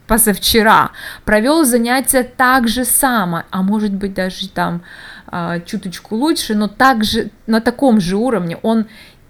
позавчера 0.08 0.90
провел 1.24 1.64
занятие 1.64 2.24
так 2.24 2.66
же 2.66 2.84
само, 2.84 3.44
а 3.50 3.62
может 3.62 3.92
быть 3.92 4.14
даже 4.14 4.48
там 4.48 4.82
э, 5.30 5.60
чуточку 5.66 6.16
лучше, 6.16 6.54
но 6.54 6.66
также 6.66 7.30
на 7.46 7.60
таком 7.60 8.00
же 8.00 8.16
уровне 8.16 8.56
он 8.62 8.86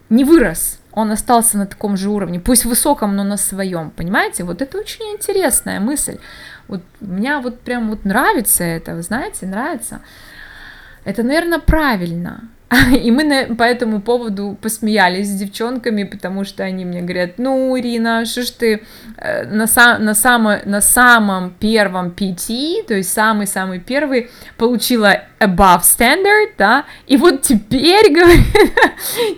не 0.09 0.25
вырос, 0.25 0.79
он 0.93 1.11
остался 1.11 1.59
на 1.59 1.67
таком 1.67 1.97
же 1.97 2.09
уровне, 2.09 2.41
пусть 2.41 2.65
высоком, 2.65 3.17
но 3.17 3.25
на 3.25 3.37
своем, 3.37 3.91
понимаете? 3.91 4.45
Вот 4.45 4.63
это 4.63 4.79
очень 4.79 5.05
интересная 5.13 5.81
мысль. 5.81 6.19
Вот 6.69 6.83
меня 7.01 7.41
вот 7.41 7.61
прям 7.61 7.91
вот 7.91 8.05
нравится 8.05 8.65
это, 8.65 8.95
вы 8.95 9.03
знаете, 9.03 9.47
нравится. 9.47 10.01
Это, 11.05 11.23
наверное, 11.23 11.59
правильно. 11.59 12.49
И 13.03 13.11
мы 13.11 13.25
на, 13.25 13.55
по 13.55 13.63
этому 13.63 14.01
поводу 14.01 14.57
посмеялись 14.61 15.29
с 15.29 15.35
девчонками, 15.35 16.05
потому 16.05 16.45
что 16.45 16.65
они 16.65 16.85
мне 16.85 17.01
говорят, 17.01 17.39
ну, 17.39 17.79
Ирина, 17.79 18.27
что 18.27 18.43
ж 18.43 18.51
ты 18.51 18.83
э, 19.17 19.45
на, 19.47 19.67
сам, 19.67 20.05
на, 20.05 20.15
само, 20.15 20.57
на 20.67 20.83
самом 20.83 21.51
первом 21.59 22.09
PT, 22.09 22.87
то 22.87 22.95
есть 22.95 23.13
самый-самый 23.13 23.81
первый, 23.81 24.31
получила 24.59 25.23
above 25.41 25.81
standard, 25.81 26.51
да, 26.59 26.85
и 27.07 27.17
вот 27.17 27.41
теперь, 27.41 28.13
говорит, 28.13 28.45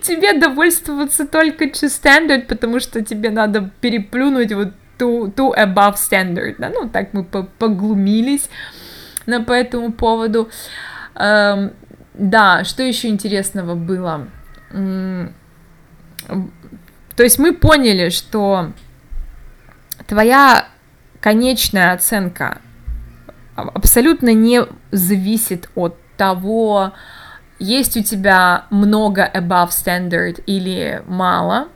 тебе 0.03 0.33
довольствоваться 0.33 1.25
только 1.25 1.67
to 1.67 1.87
standard, 1.87 2.47
потому 2.47 2.81
что 2.81 3.05
тебе 3.05 3.31
надо 3.31 3.71
переплюнуть 3.81 4.53
вот 4.53 4.73
ту, 4.99 5.31
ту 5.31 5.53
above 5.53 5.95
standard, 5.95 6.57
да, 6.59 6.69
ну, 6.71 6.89
так 6.89 7.13
мы 7.13 7.23
поглумились 7.23 8.51
на, 9.27 9.41
по 9.41 9.53
этому 9.53 9.93
поводу. 9.93 10.51
Да, 12.15 12.65
что 12.65 12.83
еще 12.83 13.09
интересного 13.09 13.75
было? 13.75 14.29
То 14.71 15.33
есть 17.23 17.39
мы 17.39 17.55
поняли, 17.55 18.09
что 18.11 18.73
твоя 20.07 20.67
конечная 21.21 21.93
оценка 21.93 22.59
абсолютно 23.55 24.33
не 24.33 24.63
зависит 24.91 25.69
от 25.75 25.97
того, 26.17 26.93
есть 27.59 27.97
у 27.97 28.03
тебя 28.03 28.65
много 28.71 29.31
above 29.33 29.69
standard 29.69 30.43
или 30.47 31.03
мало. 31.07 31.69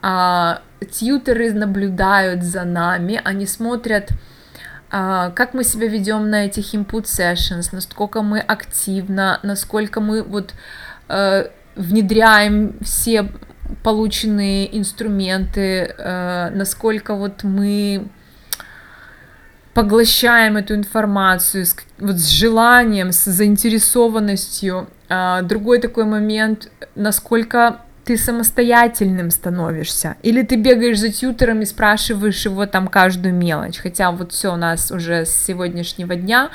А, 0.00 0.60
тьютеры 0.90 1.52
наблюдают 1.52 2.42
за 2.42 2.64
нами, 2.64 3.20
они 3.24 3.46
смотрят, 3.46 4.10
как 4.92 5.54
мы 5.54 5.64
себя 5.64 5.88
ведем 5.88 6.28
на 6.28 6.44
этих 6.44 6.74
input 6.74 7.04
sessions, 7.04 7.70
насколько 7.72 8.20
мы 8.20 8.40
активно, 8.40 9.40
насколько 9.42 10.00
мы 10.00 10.22
вот 10.22 10.52
э, 11.08 11.48
внедряем 11.76 12.78
все 12.82 13.28
полученные 13.82 14.78
инструменты, 14.78 15.94
э, 15.96 16.50
насколько 16.50 17.14
вот 17.14 17.42
мы 17.42 18.06
поглощаем 19.74 20.56
эту 20.58 20.74
информацию 20.74 21.64
с, 21.64 21.76
вот 21.98 22.16
с 22.16 22.28
желанием, 22.28 23.12
с 23.12 23.24
заинтересованностью. 23.24 24.88
А, 25.08 25.42
другой 25.42 25.78
такой 25.78 26.04
момент, 26.04 26.70
насколько 26.94 27.80
ты 28.04 28.16
самостоятельным 28.16 29.30
становишься, 29.30 30.16
или 30.22 30.42
ты 30.42 30.56
бегаешь 30.56 30.98
за 30.98 31.10
тьютером 31.10 31.60
и 31.60 31.64
спрашиваешь 31.64 32.44
его 32.44 32.66
там 32.66 32.88
каждую 32.88 33.34
мелочь, 33.34 33.78
хотя 33.78 34.10
вот 34.10 34.32
все 34.32 34.52
у 34.52 34.56
нас 34.56 34.90
уже 34.90 35.24
с 35.24 35.34
сегодняшнего 35.34 36.16
дня 36.16 36.50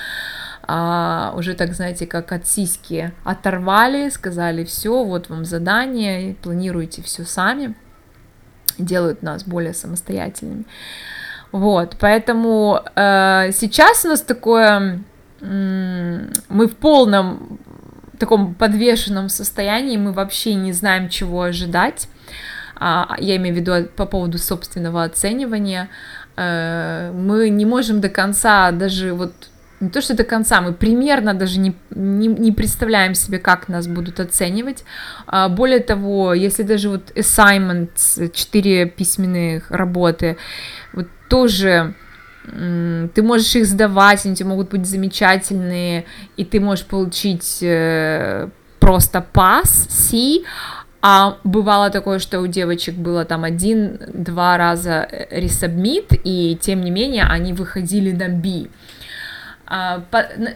а, 0.69 1.33
уже 1.37 1.53
так, 1.53 1.73
знаете, 1.73 2.05
как 2.05 2.33
от 2.33 2.45
сиськи 2.45 3.13
оторвали, 3.23 4.09
сказали, 4.09 4.65
все, 4.65 5.03
вот 5.05 5.29
вам 5.29 5.45
задание, 5.45 6.35
планируйте 6.35 7.01
все 7.01 7.23
сами, 7.23 7.73
делают 8.77 9.23
нас 9.23 9.45
более 9.45 9.73
самостоятельными. 9.73 10.65
Вот, 11.53 11.95
поэтому 12.01 12.81
э, 12.95 13.51
сейчас 13.53 14.03
у 14.03 14.09
нас 14.09 14.21
такое, 14.21 15.01
мы 15.39 16.67
в 16.67 16.75
полном 16.75 17.59
таком 18.17 18.53
подвешенном 18.53 19.29
состоянии, 19.29 19.97
мы 19.97 20.11
вообще 20.11 20.53
не 20.53 20.73
знаем, 20.73 21.09
чего 21.09 21.43
ожидать. 21.43 22.07
А, 22.75 23.15
я 23.19 23.37
имею 23.37 23.55
в 23.55 23.57
виду 23.57 23.89
по 23.95 24.05
поводу 24.05 24.37
собственного 24.37 25.03
оценивания. 25.03 25.89
Э, 26.35 27.11
мы 27.13 27.49
не 27.49 27.65
можем 27.65 28.01
до 28.01 28.09
конца 28.09 28.71
даже 28.71 29.13
вот 29.13 29.33
не 29.79 29.89
то, 29.89 30.01
что 30.01 30.15
до 30.15 30.23
конца, 30.23 30.59
мы 30.61 30.73
примерно 30.73 31.35
даже 31.35 31.59
не, 31.59 31.75
не, 31.91 32.27
не 32.27 32.51
представляем 32.51 33.13
себе, 33.13 33.37
как 33.37 33.67
нас 33.67 33.87
будут 33.87 34.19
оценивать. 34.19 34.83
А, 35.27 35.49
более 35.49 35.79
того, 35.79 36.33
если 36.33 36.63
даже 36.63 36.89
вот 36.89 37.11
assignment, 37.15 38.31
4 38.33 38.85
письменных 38.87 39.69
работы, 39.69 40.37
вот 40.93 41.07
тоже 41.29 41.93
ты 42.47 43.23
можешь 43.23 43.55
их 43.55 43.65
сдавать, 43.65 44.25
они 44.25 44.35
тебе 44.35 44.49
могут 44.49 44.69
быть 44.69 44.85
замечательные, 44.85 46.05
и 46.37 46.45
ты 46.45 46.59
можешь 46.59 46.85
получить 46.85 47.59
э, 47.61 48.49
просто 48.79 49.21
пас, 49.21 49.87
C, 49.89 50.43
а 51.01 51.37
бывало 51.43 51.89
такое, 51.89 52.19
что 52.19 52.39
у 52.39 52.47
девочек 52.47 52.95
было 52.95 53.25
там 53.25 53.43
один-два 53.43 54.57
раза 54.57 55.07
ресабмит, 55.29 56.11
и 56.23 56.57
тем 56.59 56.81
не 56.81 56.91
менее 56.91 57.25
они 57.25 57.53
выходили 57.53 58.11
на 58.11 58.29
B. 58.29 58.67
А, 59.65 60.03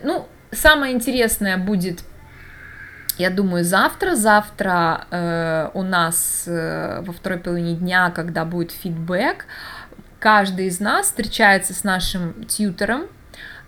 ну, 0.04 0.28
самое 0.52 0.96
интересное 0.96 1.58
будет, 1.58 2.00
я 3.18 3.30
думаю, 3.30 3.64
завтра. 3.64 4.16
Завтра 4.16 5.06
э, 5.12 5.70
у 5.74 5.84
нас 5.84 6.46
э, 6.48 7.02
во 7.06 7.14
второй 7.14 7.40
половине 7.40 7.76
дня, 7.76 8.10
когда 8.10 8.46
будет 8.46 8.72
фидбэк, 8.72 9.46
каждый 10.22 10.68
из 10.68 10.80
нас 10.80 11.08
встречается 11.08 11.74
с 11.74 11.84
нашим 11.84 12.46
тьютером, 12.46 13.08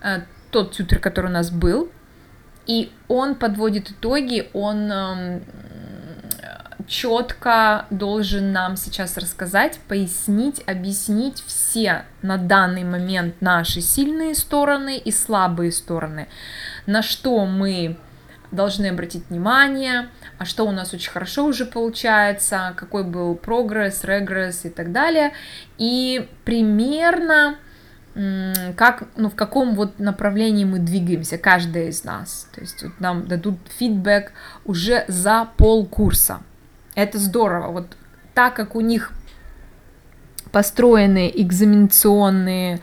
э, 0.02 0.20
тот 0.50 0.72
тьютер, 0.72 1.00
который 1.00 1.26
у 1.26 1.34
нас 1.34 1.50
был, 1.50 1.90
и 2.66 2.92
он 3.08 3.34
подводит 3.34 3.90
итоги, 3.90 4.48
он 4.54 4.90
эм, 4.90 5.42
четко 6.86 7.86
должен 7.90 8.52
нам 8.52 8.76
сейчас 8.76 9.16
рассказать, 9.18 9.80
пояснить, 9.88 10.62
объяснить 10.66 11.42
все 11.44 12.04
на 12.22 12.36
данный 12.36 12.84
момент 12.84 13.40
наши 13.40 13.80
сильные 13.80 14.34
стороны 14.36 14.96
и 14.96 15.10
слабые 15.10 15.72
стороны, 15.72 16.28
на 16.86 17.02
что 17.02 17.44
мы 17.46 17.98
должны 18.54 18.86
обратить 18.86 19.28
внимание, 19.28 20.08
а 20.38 20.44
что 20.44 20.64
у 20.64 20.70
нас 20.70 20.94
очень 20.94 21.10
хорошо 21.10 21.44
уже 21.44 21.66
получается, 21.66 22.72
какой 22.76 23.04
был 23.04 23.34
прогресс, 23.34 24.04
регресс 24.04 24.64
и 24.64 24.70
так 24.70 24.92
далее. 24.92 25.32
И 25.78 26.28
примерно 26.44 27.56
как, 28.76 29.08
ну, 29.16 29.28
в 29.28 29.34
каком 29.34 29.74
вот 29.74 29.98
направлении 29.98 30.64
мы 30.64 30.78
двигаемся, 30.78 31.36
каждая 31.36 31.88
из 31.88 32.04
нас. 32.04 32.48
То 32.54 32.60
есть 32.60 32.82
вот 32.82 32.92
нам 33.00 33.26
дадут 33.26 33.58
фидбэк 33.78 34.32
уже 34.64 35.04
за 35.08 35.48
полкурса. 35.56 36.42
Это 36.94 37.18
здорово. 37.18 37.72
Вот 37.72 37.96
так 38.34 38.54
как 38.54 38.76
у 38.76 38.80
них 38.80 39.12
построены 40.52 41.32
экзаменационные 41.34 42.80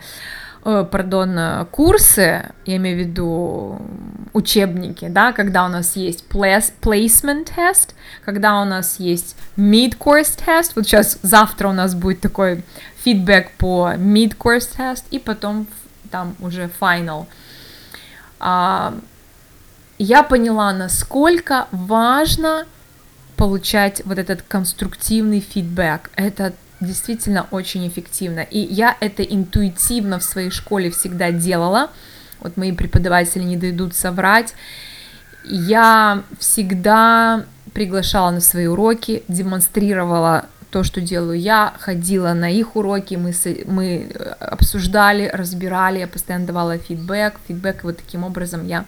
пардон, 0.62 1.38
э, 1.38 1.64
курсы, 1.70 2.50
я 2.66 2.76
имею 2.76 2.96
в 2.96 3.00
виду 3.00 3.82
учебники, 4.32 5.08
да, 5.08 5.32
когда 5.32 5.66
у 5.66 5.68
нас 5.68 5.96
есть 5.96 6.24
placement 6.28 7.48
test, 7.56 7.90
когда 8.24 8.60
у 8.60 8.64
нас 8.64 9.00
есть 9.00 9.36
mid-course 9.56 10.38
test, 10.46 10.72
вот 10.76 10.86
сейчас 10.86 11.18
завтра 11.22 11.68
у 11.68 11.72
нас 11.72 11.94
будет 11.94 12.20
такой 12.20 12.64
фидбэк 13.04 13.52
по 13.58 13.92
mid-course 13.96 14.76
test, 14.76 15.04
и 15.10 15.18
потом 15.18 15.66
там 16.10 16.36
уже 16.40 16.70
final. 16.80 17.26
А, 18.38 18.94
я 19.98 20.22
поняла, 20.22 20.72
насколько 20.72 21.66
важно 21.72 22.66
получать 23.36 24.02
вот 24.04 24.18
этот 24.18 24.42
конструктивный 24.42 25.40
фидбэк. 25.40 26.10
Это 26.14 26.52
действительно 26.82 27.46
очень 27.50 27.86
эффективно. 27.88 28.40
И 28.40 28.58
я 28.58 28.96
это 29.00 29.22
интуитивно 29.22 30.18
в 30.18 30.24
своей 30.24 30.50
школе 30.50 30.90
всегда 30.90 31.30
делала. 31.30 31.90
Вот 32.40 32.56
мои 32.56 32.72
преподаватели 32.72 33.42
не 33.42 33.56
дойдут 33.56 33.94
соврать. 33.94 34.54
Я 35.44 36.22
всегда 36.38 37.44
приглашала 37.72 38.30
на 38.30 38.40
свои 38.40 38.66
уроки, 38.66 39.22
демонстрировала 39.28 40.46
то, 40.70 40.82
что 40.82 41.00
делаю 41.00 41.38
я, 41.38 41.74
ходила 41.78 42.32
на 42.32 42.50
их 42.50 42.76
уроки, 42.76 43.14
мы, 43.14 43.34
мы 43.66 44.10
обсуждали, 44.40 45.30
разбирали, 45.32 45.98
я 45.98 46.06
постоянно 46.06 46.46
давала 46.46 46.78
фидбэк, 46.78 47.34
фидбэк, 47.46 47.82
и 47.82 47.86
вот 47.86 47.96
таким 47.98 48.24
образом 48.24 48.66
я 48.66 48.86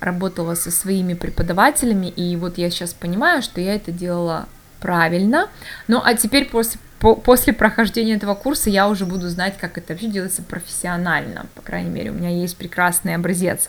работала 0.00 0.54
со 0.54 0.70
своими 0.70 1.12
преподавателями, 1.12 2.06
и 2.06 2.36
вот 2.36 2.56
я 2.56 2.70
сейчас 2.70 2.94
понимаю, 2.94 3.42
что 3.42 3.60
я 3.60 3.74
это 3.74 3.92
делала 3.92 4.48
правильно. 4.80 5.48
Ну, 5.88 6.00
а 6.02 6.14
теперь 6.14 6.46
после 6.46 6.80
по, 7.00 7.16
после 7.16 7.52
прохождения 7.54 8.14
этого 8.14 8.34
курса 8.34 8.68
я 8.70 8.86
уже 8.88 9.06
буду 9.06 9.28
знать, 9.28 9.56
как 9.58 9.78
это 9.78 9.94
вообще 9.94 10.08
делается 10.08 10.42
профессионально. 10.42 11.46
По 11.54 11.62
крайней 11.62 11.88
мере, 11.90 12.10
у 12.10 12.14
меня 12.14 12.28
есть 12.28 12.56
прекрасный 12.56 13.14
образец. 13.14 13.68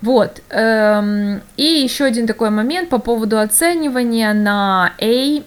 Вот. 0.00 0.40
Эм, 0.50 1.42
и 1.56 1.64
еще 1.64 2.04
один 2.04 2.26
такой 2.28 2.50
момент 2.50 2.88
по 2.88 2.98
поводу 2.98 3.38
оценивания 3.38 4.32
на 4.32 4.92
A. 5.00 5.42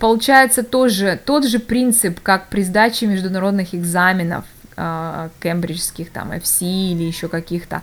Получается 0.00 0.64
тоже 0.64 1.18
тот 1.24 1.46
же 1.46 1.60
принцип, 1.60 2.20
как 2.20 2.48
при 2.48 2.62
сдаче 2.62 3.06
международных 3.06 3.74
экзаменов 3.74 4.44
э, 4.76 5.28
кембриджских, 5.40 6.10
там, 6.10 6.32
FC 6.32 6.64
или 6.92 7.04
еще 7.04 7.28
каких-то. 7.28 7.82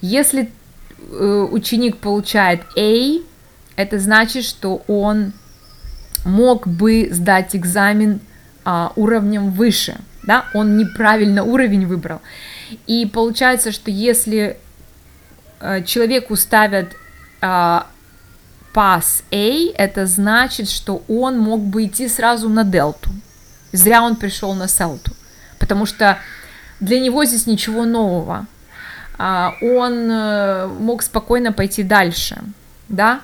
Если 0.00 0.50
э, 1.10 1.48
ученик 1.50 1.98
получает 1.98 2.62
A, 2.78 3.20
это 3.76 3.98
значит, 3.98 4.44
что 4.44 4.82
он 4.88 5.34
мог 6.24 6.66
бы 6.66 7.08
сдать 7.10 7.54
экзамен 7.54 8.20
а, 8.64 8.92
уровнем 8.96 9.50
выше, 9.50 9.96
да, 10.22 10.46
он 10.54 10.76
неправильно 10.76 11.44
уровень 11.44 11.86
выбрал. 11.86 12.20
И 12.86 13.06
получается, 13.06 13.72
что 13.72 13.90
если 13.90 14.56
а, 15.60 15.82
человеку 15.82 16.36
ставят 16.36 16.94
а, 17.40 17.86
пас 18.72 19.22
A, 19.30 19.72
это 19.76 20.06
значит, 20.06 20.68
что 20.68 21.02
он 21.08 21.38
мог 21.38 21.60
бы 21.60 21.86
идти 21.86 22.08
сразу 22.08 22.48
на 22.48 22.64
дельту. 22.64 23.10
Зря 23.72 24.02
он 24.02 24.16
пришел 24.16 24.54
на 24.54 24.68
селту, 24.68 25.12
потому 25.58 25.86
что 25.86 26.18
для 26.80 27.00
него 27.00 27.24
здесь 27.24 27.46
ничего 27.46 27.84
нового. 27.84 28.46
А, 29.16 29.54
он 29.62 30.08
а, 30.10 30.68
мог 30.68 31.02
спокойно 31.02 31.52
пойти 31.52 31.82
дальше, 31.82 32.42
да, 32.88 33.20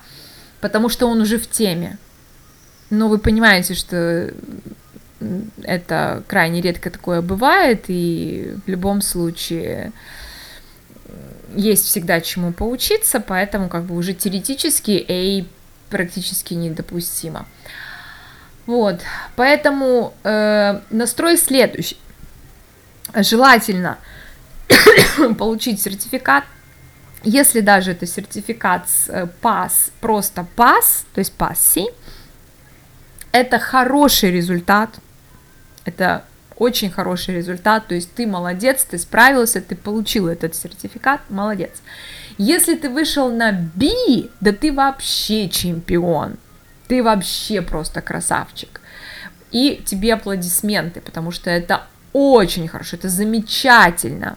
потому 0.61 0.89
что 0.89 1.07
он 1.07 1.21
уже 1.21 1.39
в 1.39 1.49
теме. 1.51 1.99
Но 2.91 3.09
вы 3.09 3.19
понимаете, 3.19 3.75
что 3.75 4.33
это 5.63 6.23
крайне 6.27 6.61
редко 6.61 6.91
такое 6.91 7.23
бывает, 7.23 7.85
и 7.89 8.55
в 8.67 8.69
любом 8.69 9.01
случае 9.01 9.93
есть 11.55 11.85
всегда 11.85 12.21
чему 12.21 12.53
поучиться, 12.53 13.21
поэтому 13.21 13.69
как 13.69 13.85
бы 13.85 13.97
уже 13.97 14.15
теоретически 14.15 15.05
A 15.09 15.47
практически 15.91 16.55
недопустимо. 16.55 17.47
Вот, 18.67 19.01
поэтому 19.37 20.15
э, 20.23 20.81
настрой 20.91 21.37
следующий. 21.37 21.97
Желательно 23.15 23.99
получить 25.39 25.83
сертификат, 25.83 26.45
если 27.25 27.61
даже 27.61 27.91
это 27.93 28.07
сертификат 28.07 28.89
с 28.89 29.09
э, 29.09 29.27
пас, 29.41 29.91
просто 30.01 30.47
пас, 30.55 31.05
то 31.13 31.19
есть 31.19 31.33
пасси, 31.33 31.87
это 33.33 33.59
хороший 33.59 34.31
результат, 34.31 34.99
это 35.85 36.25
очень 36.57 36.91
хороший 36.91 37.37
результат, 37.37 37.89
то 37.89 37.95
есть 37.95 38.13
ты 38.15 38.27
молодец, 38.27 38.85
ты 38.85 38.99
справился, 38.99 39.63
ты 39.63 39.75
получил 39.75 40.29
этот 40.29 40.55
сертификат, 40.55 41.23
молодец. 41.31 41.81
Если 42.37 42.75
ты 42.75 42.91
вышел 42.91 43.33
на 43.33 43.53
B, 43.53 44.29
да 44.41 44.53
ты 44.53 44.73
вообще 44.73 45.49
чемпион, 45.49 46.37
ты 46.87 47.03
вообще 47.03 47.63
просто 47.63 48.03
красавчик. 48.03 48.81
И 49.51 49.83
тебе 49.87 50.15
аплодисменты, 50.15 51.01
потому 51.01 51.31
что 51.33 51.51
это 51.51 51.87
очень 52.13 52.69
хорошо, 52.69 52.97
это 52.97 53.09
замечательно. 53.09 54.37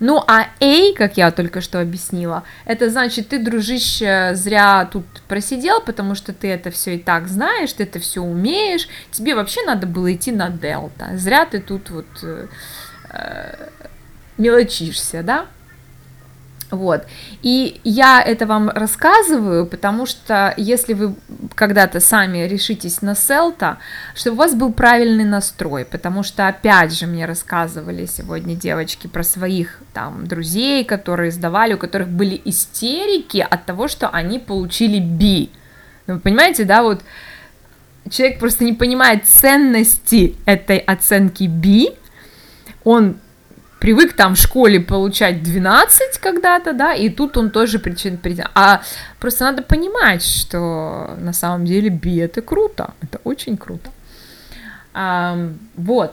Ну, 0.00 0.24
а 0.26 0.46
A, 0.60 0.94
как 0.96 1.18
я 1.18 1.30
только 1.30 1.60
что 1.60 1.78
объяснила, 1.80 2.42
это 2.64 2.88
значит, 2.88 3.28
ты, 3.28 3.38
дружище, 3.38 4.30
зря 4.34 4.88
тут 4.90 5.04
просидел, 5.28 5.82
потому 5.82 6.14
что 6.14 6.32
ты 6.32 6.48
это 6.48 6.70
все 6.70 6.96
и 6.96 6.98
так 6.98 7.28
знаешь, 7.28 7.72
ты 7.74 7.82
это 7.82 8.00
все 8.00 8.22
умеешь, 8.22 8.88
тебе 9.10 9.34
вообще 9.34 9.62
надо 9.64 9.86
было 9.86 10.12
идти 10.12 10.32
на 10.32 10.48
дельта, 10.48 11.10
зря 11.16 11.44
ты 11.44 11.60
тут 11.60 11.90
вот 11.90 12.06
э, 12.22 12.46
э 13.10 13.68
мелочишься, 14.38 15.22
да? 15.22 15.46
Вот. 16.70 17.04
И 17.42 17.80
я 17.82 18.22
это 18.22 18.46
вам 18.46 18.70
рассказываю, 18.70 19.66
потому 19.66 20.06
что 20.06 20.54
если 20.56 20.94
вы 20.94 21.14
когда-то 21.54 22.00
сами 22.00 22.46
решитесь 22.46 23.02
на 23.02 23.14
селта, 23.14 23.78
чтобы 24.14 24.36
у 24.36 24.38
вас 24.38 24.54
был 24.54 24.72
правильный 24.72 25.24
настрой, 25.24 25.84
потому 25.84 26.22
что 26.22 26.46
опять 26.46 26.92
же 26.92 27.06
мне 27.06 27.26
рассказывали 27.26 28.06
сегодня 28.06 28.54
девочки 28.54 29.08
про 29.08 29.24
своих 29.24 29.80
там 29.92 30.26
друзей, 30.26 30.84
которые 30.84 31.32
сдавали, 31.32 31.74
у 31.74 31.78
которых 31.78 32.08
были 32.08 32.40
истерики 32.44 33.38
от 33.38 33.66
того, 33.66 33.88
что 33.88 34.08
они 34.08 34.38
получили 34.38 35.00
B. 35.00 35.48
Ну, 36.06 36.14
вы 36.14 36.20
понимаете, 36.20 36.64
да, 36.64 36.82
вот 36.82 37.02
человек 38.08 38.38
просто 38.38 38.64
не 38.64 38.72
понимает 38.72 39.26
ценности 39.26 40.36
этой 40.44 40.78
оценки 40.78 41.44
B, 41.44 41.96
он 42.84 43.16
привык 43.80 44.12
там 44.12 44.34
в 44.34 44.38
школе 44.38 44.78
получать 44.78 45.42
12 45.42 46.18
когда-то, 46.18 46.72
да, 46.72 46.94
и 46.94 47.08
тут 47.08 47.36
он 47.36 47.50
тоже 47.50 47.78
причин 47.78 48.18
причин. 48.18 48.44
А 48.54 48.82
просто 49.18 49.44
надо 49.44 49.62
понимать, 49.62 50.22
что 50.22 51.16
на 51.18 51.32
самом 51.32 51.64
деле 51.64 51.88
би 51.88 52.16
это 52.18 52.42
круто, 52.42 52.92
это 53.02 53.18
очень 53.24 53.56
круто. 53.56 53.90
А, 54.92 55.36
вот. 55.76 56.12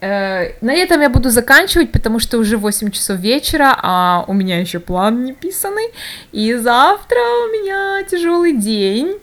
Э, 0.00 0.52
на 0.60 0.72
этом 0.72 1.02
я 1.02 1.10
буду 1.10 1.30
заканчивать, 1.30 1.92
потому 1.92 2.18
что 2.20 2.38
уже 2.38 2.56
8 2.56 2.90
часов 2.90 3.18
вечера, 3.18 3.76
а 3.82 4.24
у 4.26 4.32
меня 4.32 4.58
еще 4.58 4.78
план 4.78 5.24
не 5.24 5.32
писанный, 5.32 5.92
и 6.32 6.54
завтра 6.54 7.18
у 7.18 7.52
меня 7.52 8.02
тяжелый 8.10 8.56
день. 8.56 9.18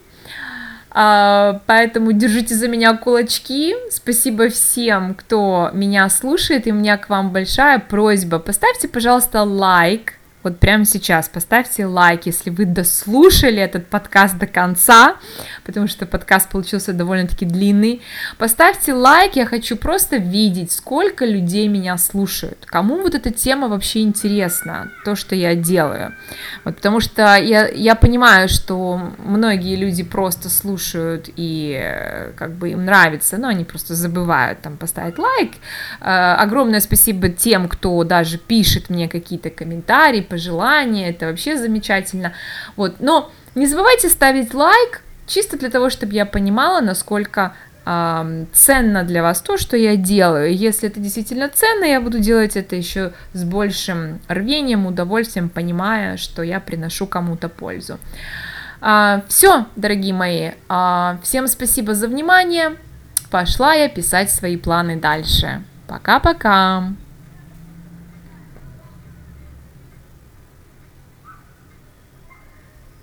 А, 1.00 1.60
поэтому 1.66 2.10
держите 2.10 2.56
за 2.56 2.66
меня 2.66 2.96
кулачки. 2.96 3.76
Спасибо 3.88 4.48
всем, 4.48 5.14
кто 5.14 5.70
меня 5.72 6.08
слушает. 6.08 6.66
И 6.66 6.72
у 6.72 6.74
меня 6.74 6.98
к 6.98 7.08
вам 7.08 7.30
большая 7.30 7.78
просьба. 7.78 8.40
Поставьте, 8.40 8.88
пожалуйста, 8.88 9.44
лайк 9.44 10.14
вот 10.42 10.58
прямо 10.58 10.84
сейчас 10.84 11.28
поставьте 11.28 11.86
лайк, 11.86 12.26
если 12.26 12.50
вы 12.50 12.64
дослушали 12.64 13.58
этот 13.58 13.86
подкаст 13.86 14.38
до 14.38 14.46
конца, 14.46 15.16
потому 15.64 15.88
что 15.88 16.06
подкаст 16.06 16.48
получился 16.48 16.92
довольно-таки 16.92 17.44
длинный. 17.44 18.02
Поставьте 18.38 18.92
лайк, 18.92 19.36
я 19.36 19.46
хочу 19.46 19.76
просто 19.76 20.16
видеть, 20.16 20.72
сколько 20.72 21.24
людей 21.24 21.68
меня 21.68 21.96
слушают, 21.98 22.58
кому 22.66 23.02
вот 23.02 23.14
эта 23.14 23.30
тема 23.30 23.68
вообще 23.68 24.02
интересна, 24.02 24.90
то, 25.04 25.16
что 25.16 25.34
я 25.34 25.54
делаю. 25.54 26.14
Вот, 26.64 26.76
потому 26.76 27.00
что 27.00 27.36
я, 27.36 27.68
я 27.68 27.94
понимаю, 27.94 28.48
что 28.48 29.12
многие 29.18 29.76
люди 29.76 30.02
просто 30.02 30.48
слушают 30.48 31.28
и 31.36 32.32
как 32.36 32.52
бы 32.52 32.70
им 32.70 32.84
нравится, 32.84 33.38
но 33.38 33.48
они 33.48 33.64
просто 33.64 33.94
забывают 33.94 34.60
там 34.60 34.76
поставить 34.76 35.18
лайк. 35.18 35.52
Э, 36.00 36.34
огромное 36.34 36.80
спасибо 36.80 37.28
тем, 37.28 37.68
кто 37.68 38.04
даже 38.04 38.38
пишет 38.38 38.90
мне 38.90 39.08
какие-то 39.08 39.50
комментарии, 39.50 40.20
пожелания, 40.28 41.10
это 41.10 41.26
вообще 41.26 41.56
замечательно. 41.56 42.32
Вот, 42.76 43.00
но 43.00 43.30
не 43.54 43.66
забывайте 43.66 44.08
ставить 44.08 44.54
лайк, 44.54 45.02
чисто 45.26 45.58
для 45.58 45.70
того, 45.70 45.90
чтобы 45.90 46.12
я 46.14 46.26
понимала, 46.26 46.80
насколько 46.80 47.54
ценно 48.52 49.02
для 49.02 49.22
вас 49.22 49.40
то, 49.40 49.56
что 49.56 49.74
я 49.74 49.96
делаю. 49.96 50.54
Если 50.54 50.90
это 50.90 51.00
действительно 51.00 51.48
ценно, 51.48 51.84
я 51.84 52.02
буду 52.02 52.18
делать 52.18 52.54
это 52.54 52.76
еще 52.76 53.12
с 53.32 53.44
большим 53.44 54.20
рвением, 54.28 54.86
удовольствием, 54.86 55.48
понимая, 55.48 56.18
что 56.18 56.42
я 56.42 56.60
приношу 56.60 57.06
кому-то 57.06 57.48
пользу. 57.48 57.98
А, 58.82 59.22
все, 59.28 59.66
дорогие 59.74 60.12
мои, 60.12 60.50
а, 60.68 61.18
всем 61.22 61.48
спасибо 61.48 61.94
за 61.94 62.08
внимание. 62.08 62.76
Пошла 63.30 63.72
я 63.72 63.88
писать 63.88 64.30
свои 64.30 64.58
планы 64.58 64.96
дальше. 64.96 65.62
Пока-пока. 65.86 66.92